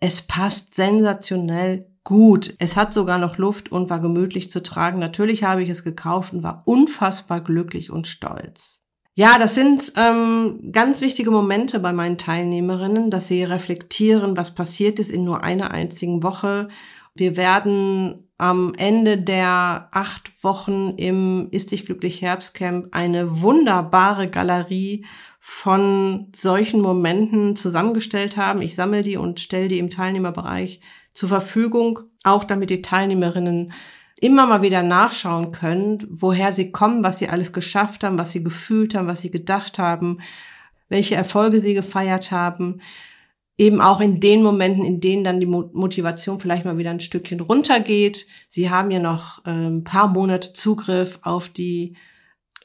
Es 0.00 0.22
passt 0.22 0.74
sensationell 0.74 1.86
gut. 2.04 2.54
Es 2.58 2.76
hat 2.76 2.94
sogar 2.94 3.18
noch 3.18 3.38
Luft 3.38 3.72
und 3.72 3.90
war 3.90 4.00
gemütlich 4.00 4.50
zu 4.50 4.62
tragen. 4.62 4.98
Natürlich 4.98 5.42
habe 5.42 5.62
ich 5.62 5.70
es 5.70 5.84
gekauft 5.84 6.32
und 6.32 6.42
war 6.42 6.62
unfassbar 6.66 7.40
glücklich 7.40 7.90
und 7.90 8.06
stolz. 8.06 8.80
Ja, 9.14 9.38
das 9.38 9.54
sind 9.54 9.94
ähm, 9.96 10.70
ganz 10.72 11.00
wichtige 11.00 11.30
Momente 11.30 11.80
bei 11.80 11.94
meinen 11.94 12.18
Teilnehmerinnen, 12.18 13.10
dass 13.10 13.28
sie 13.28 13.44
reflektieren, 13.44 14.36
was 14.36 14.54
passiert 14.54 14.98
ist 14.98 15.10
in 15.10 15.24
nur 15.24 15.42
einer 15.42 15.70
einzigen 15.70 16.22
Woche. 16.22 16.68
Wir 17.14 17.38
werden 17.38 18.25
am 18.38 18.74
Ende 18.76 19.18
der 19.18 19.88
acht 19.92 20.44
Wochen 20.44 20.90
im 20.96 21.48
Ist 21.50 21.70
dich 21.70 21.86
glücklich 21.86 22.20
Herbstcamp 22.20 22.88
eine 22.94 23.40
wunderbare 23.40 24.28
Galerie 24.28 25.06
von 25.40 26.26
solchen 26.34 26.80
Momenten 26.80 27.56
zusammengestellt 27.56 28.36
haben. 28.36 28.60
Ich 28.60 28.74
sammle 28.74 29.02
die 29.02 29.16
und 29.16 29.40
stelle 29.40 29.68
die 29.68 29.78
im 29.78 29.90
Teilnehmerbereich 29.90 30.80
zur 31.14 31.28
Verfügung, 31.30 32.00
auch 32.24 32.44
damit 32.44 32.68
die 32.68 32.82
Teilnehmerinnen 32.82 33.72
immer 34.18 34.46
mal 34.46 34.62
wieder 34.62 34.82
nachschauen 34.82 35.52
können, 35.52 36.06
woher 36.10 36.52
sie 36.52 36.72
kommen, 36.72 37.04
was 37.04 37.18
sie 37.18 37.28
alles 37.28 37.52
geschafft 37.52 38.04
haben, 38.04 38.18
was 38.18 38.32
sie 38.32 38.42
gefühlt 38.42 38.94
haben, 38.94 39.08
was 39.08 39.20
sie 39.20 39.30
gedacht 39.30 39.78
haben, 39.78 40.18
welche 40.88 41.14
Erfolge 41.14 41.60
sie 41.60 41.74
gefeiert 41.74 42.30
haben 42.30 42.80
eben 43.58 43.80
auch 43.80 44.00
in 44.00 44.20
den 44.20 44.42
Momenten, 44.42 44.84
in 44.84 45.00
denen 45.00 45.24
dann 45.24 45.40
die 45.40 45.46
Motivation 45.46 46.40
vielleicht 46.40 46.64
mal 46.64 46.78
wieder 46.78 46.90
ein 46.90 47.00
Stückchen 47.00 47.40
runtergeht. 47.40 48.26
Sie 48.48 48.70
haben 48.70 48.90
ja 48.90 48.98
noch 48.98 49.44
ein 49.44 49.84
paar 49.84 50.08
Monate 50.08 50.52
Zugriff 50.52 51.18
auf 51.22 51.48
die 51.48 51.96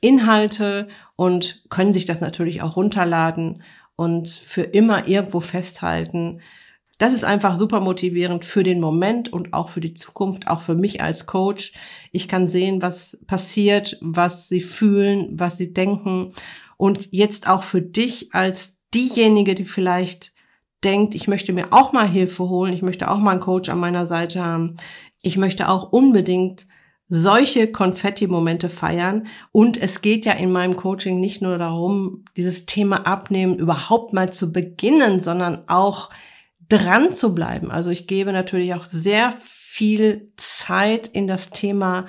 Inhalte 0.01 0.87
und 1.15 1.63
können 1.69 1.93
sich 1.93 2.05
das 2.05 2.19
natürlich 2.19 2.61
auch 2.61 2.75
runterladen 2.75 3.63
und 3.95 4.29
für 4.29 4.63
immer 4.63 5.07
irgendwo 5.07 5.39
festhalten. 5.39 6.41
Das 6.97 7.13
ist 7.13 7.23
einfach 7.23 7.57
super 7.57 7.79
motivierend 7.79 8.45
für 8.45 8.63
den 8.63 8.79
Moment 8.79 9.31
und 9.31 9.53
auch 9.53 9.69
für 9.69 9.81
die 9.81 9.93
Zukunft, 9.93 10.47
auch 10.47 10.61
für 10.61 10.75
mich 10.75 11.01
als 11.01 11.25
Coach. 11.25 11.73
Ich 12.11 12.27
kann 12.27 12.47
sehen, 12.47 12.81
was 12.81 13.19
passiert, 13.27 13.97
was 14.01 14.49
sie 14.49 14.61
fühlen, 14.61 15.29
was 15.31 15.57
sie 15.57 15.73
denken. 15.73 16.33
Und 16.77 17.09
jetzt 17.11 17.47
auch 17.47 17.63
für 17.63 17.81
dich 17.81 18.33
als 18.33 18.75
diejenige, 18.93 19.55
die 19.55 19.65
vielleicht 19.65 20.33
denkt, 20.83 21.15
ich 21.15 21.27
möchte 21.27 21.53
mir 21.53 21.67
auch 21.71 21.93
mal 21.93 22.07
Hilfe 22.07 22.49
holen, 22.49 22.73
ich 22.73 22.81
möchte 22.81 23.09
auch 23.09 23.19
mal 23.19 23.31
einen 23.31 23.39
Coach 23.39 23.69
an 23.69 23.79
meiner 23.79 24.05
Seite 24.05 24.43
haben, 24.43 24.77
ich 25.21 25.37
möchte 25.37 25.69
auch 25.69 25.91
unbedingt 25.91 26.65
solche 27.13 27.69
Konfetti-Momente 27.69 28.69
feiern. 28.69 29.27
Und 29.51 29.75
es 29.75 30.01
geht 30.01 30.23
ja 30.25 30.31
in 30.31 30.51
meinem 30.51 30.77
Coaching 30.77 31.19
nicht 31.19 31.41
nur 31.41 31.57
darum, 31.57 32.23
dieses 32.37 32.65
Thema 32.65 33.05
Abnehmen 33.05 33.57
überhaupt 33.57 34.13
mal 34.13 34.31
zu 34.31 34.53
beginnen, 34.53 35.19
sondern 35.19 35.67
auch 35.67 36.09
dran 36.69 37.11
zu 37.11 37.35
bleiben. 37.35 37.69
Also 37.69 37.89
ich 37.89 38.07
gebe 38.07 38.31
natürlich 38.31 38.73
auch 38.75 38.85
sehr 38.85 39.31
viel 39.31 40.27
Zeit 40.37 41.09
in 41.09 41.27
das 41.27 41.49
Thema 41.49 42.07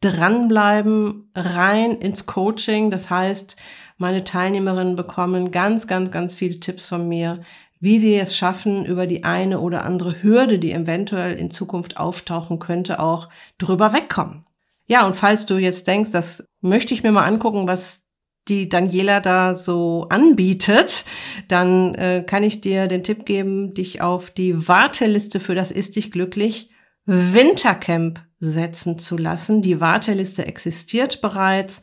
dranbleiben, 0.00 1.30
rein 1.34 1.92
ins 1.92 2.26
Coaching. 2.26 2.92
Das 2.92 3.10
heißt, 3.10 3.56
meine 3.96 4.22
Teilnehmerinnen 4.22 4.94
bekommen 4.94 5.50
ganz, 5.50 5.88
ganz, 5.88 6.12
ganz 6.12 6.36
viele 6.36 6.60
Tipps 6.60 6.86
von 6.86 7.08
mir, 7.08 7.42
wie 7.84 7.98
sie 7.98 8.14
es 8.14 8.34
schaffen, 8.34 8.86
über 8.86 9.06
die 9.06 9.24
eine 9.24 9.60
oder 9.60 9.84
andere 9.84 10.22
Hürde, 10.22 10.58
die 10.58 10.72
eventuell 10.72 11.36
in 11.36 11.50
Zukunft 11.50 11.98
auftauchen 11.98 12.58
könnte, 12.58 12.98
auch 12.98 13.28
drüber 13.58 13.92
wegkommen. 13.92 14.46
Ja, 14.86 15.06
und 15.06 15.14
falls 15.16 15.44
du 15.44 15.58
jetzt 15.58 15.86
denkst, 15.86 16.10
das 16.10 16.48
möchte 16.62 16.94
ich 16.94 17.02
mir 17.02 17.12
mal 17.12 17.26
angucken, 17.26 17.68
was 17.68 18.08
die 18.48 18.70
Daniela 18.70 19.20
da 19.20 19.54
so 19.54 20.06
anbietet, 20.08 21.04
dann 21.48 21.94
äh, 21.94 22.24
kann 22.26 22.42
ich 22.42 22.62
dir 22.62 22.86
den 22.86 23.04
Tipp 23.04 23.26
geben, 23.26 23.74
dich 23.74 24.00
auf 24.00 24.30
die 24.30 24.66
Warteliste 24.66 25.38
für 25.38 25.54
das 25.54 25.70
Ist 25.70 25.96
dich 25.96 26.10
glücklich 26.10 26.70
Wintercamp 27.06 28.22
setzen 28.40 28.98
zu 28.98 29.18
lassen. 29.18 29.62
Die 29.62 29.80
Warteliste 29.80 30.46
existiert 30.46 31.20
bereits. 31.20 31.82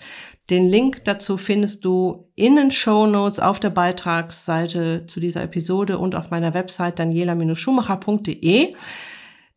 Den 0.52 0.70
Link 0.70 1.06
dazu 1.06 1.38
findest 1.38 1.86
du 1.86 2.30
in 2.36 2.58
den 2.58 2.72
Show 2.72 3.08
Notes 3.08 3.40
auf 3.40 3.62
der 3.62 3.70
Beitragsseite 3.70 5.06
zu 5.08 5.22
dieser 5.22 5.44
Episode 5.44 5.98
und 5.98 6.14
auf 6.14 6.30
meiner 6.30 6.54
Website 6.54 7.00
daniela-schumacher.de. 7.00 8.76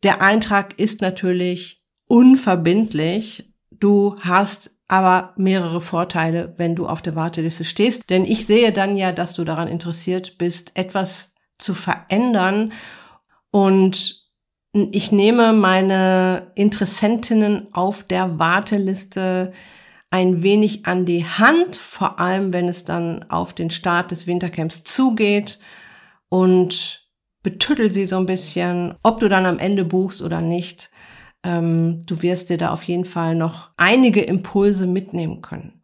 Der 0.03 0.21
Eintrag 0.21 0.79
ist 0.79 1.01
natürlich 1.01 1.83
unverbindlich. 2.07 3.51
Du 3.71 4.15
hast 4.21 4.71
aber 4.87 5.33
mehrere 5.35 5.81
Vorteile, 5.81 6.53
wenn 6.55 6.75
du 6.75 6.87
auf 6.87 7.01
der 7.01 7.15
Warteliste 7.15 7.65
stehst. 7.65 8.09
Denn 8.09 8.23
ich 8.23 8.45
sehe 8.45 8.71
dann 8.71 8.95
ja, 8.95 9.11
dass 9.11 9.33
du 9.33 9.43
daran 9.43 9.67
interessiert 9.67 10.37
bist, 10.37 10.71
etwas 10.75 11.33
zu 11.57 11.73
verändern. 11.73 12.71
Und 13.51 14.29
ich 14.71 15.11
nehme 15.11 15.51
meine 15.51 16.53
Interessentinnen 16.55 17.73
auf 17.73 18.03
der 18.03 18.39
Warteliste 18.39 19.51
ein 20.15 20.43
wenig 20.43 20.85
an 20.85 21.05
die 21.05 21.25
Hand, 21.25 21.75
vor 21.75 22.21
allem 22.21 22.53
wenn 22.53 22.69
es 22.69 22.85
dann 22.85 23.25
auf 23.29 23.51
den 23.51 23.69
Start 23.69 24.11
des 24.11 24.27
Wintercamps 24.27 24.85
zugeht 24.85 25.59
und 26.29 27.05
betüttel 27.43 27.91
sie 27.91 28.07
so 28.07 28.15
ein 28.15 28.25
bisschen, 28.25 28.95
ob 29.03 29.19
du 29.19 29.27
dann 29.27 29.45
am 29.45 29.59
Ende 29.59 29.83
buchst 29.83 30.21
oder 30.21 30.39
nicht. 30.39 30.89
Ähm, 31.43 31.99
du 32.05 32.21
wirst 32.21 32.49
dir 32.49 32.57
da 32.57 32.71
auf 32.71 32.83
jeden 32.83 33.03
Fall 33.03 33.35
noch 33.35 33.71
einige 33.75 34.21
Impulse 34.21 34.87
mitnehmen 34.87 35.41
können. 35.41 35.81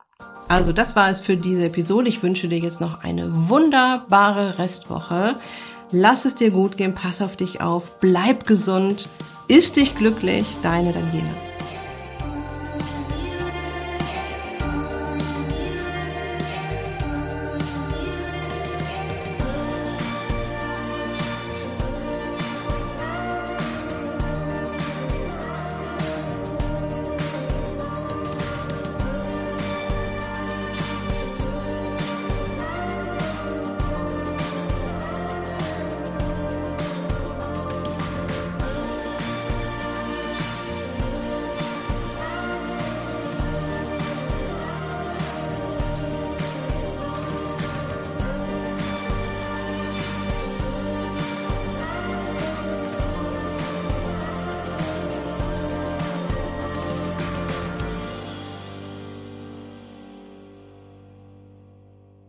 Also 0.47 0.71
das 0.71 0.95
war 0.95 1.09
es 1.09 1.19
für 1.19 1.35
diese 1.35 1.65
Episode. 1.65 2.07
Ich 2.07 2.23
wünsche 2.23 2.47
dir 2.47 2.59
jetzt 2.59 2.79
noch 2.79 3.03
eine 3.03 3.49
wunderbare 3.49 4.59
Restwoche. 4.59 5.35
Lass 5.91 6.23
es 6.23 6.35
dir 6.35 6.51
gut 6.51 6.77
gehen, 6.77 6.93
pass 6.93 7.21
auf 7.21 7.35
dich 7.35 7.59
auf, 7.59 7.99
bleib 7.99 8.47
gesund, 8.47 9.09
ist 9.49 9.75
dich 9.75 9.93
glücklich, 9.97 10.47
deine 10.63 10.93
Daniela. 10.93 11.50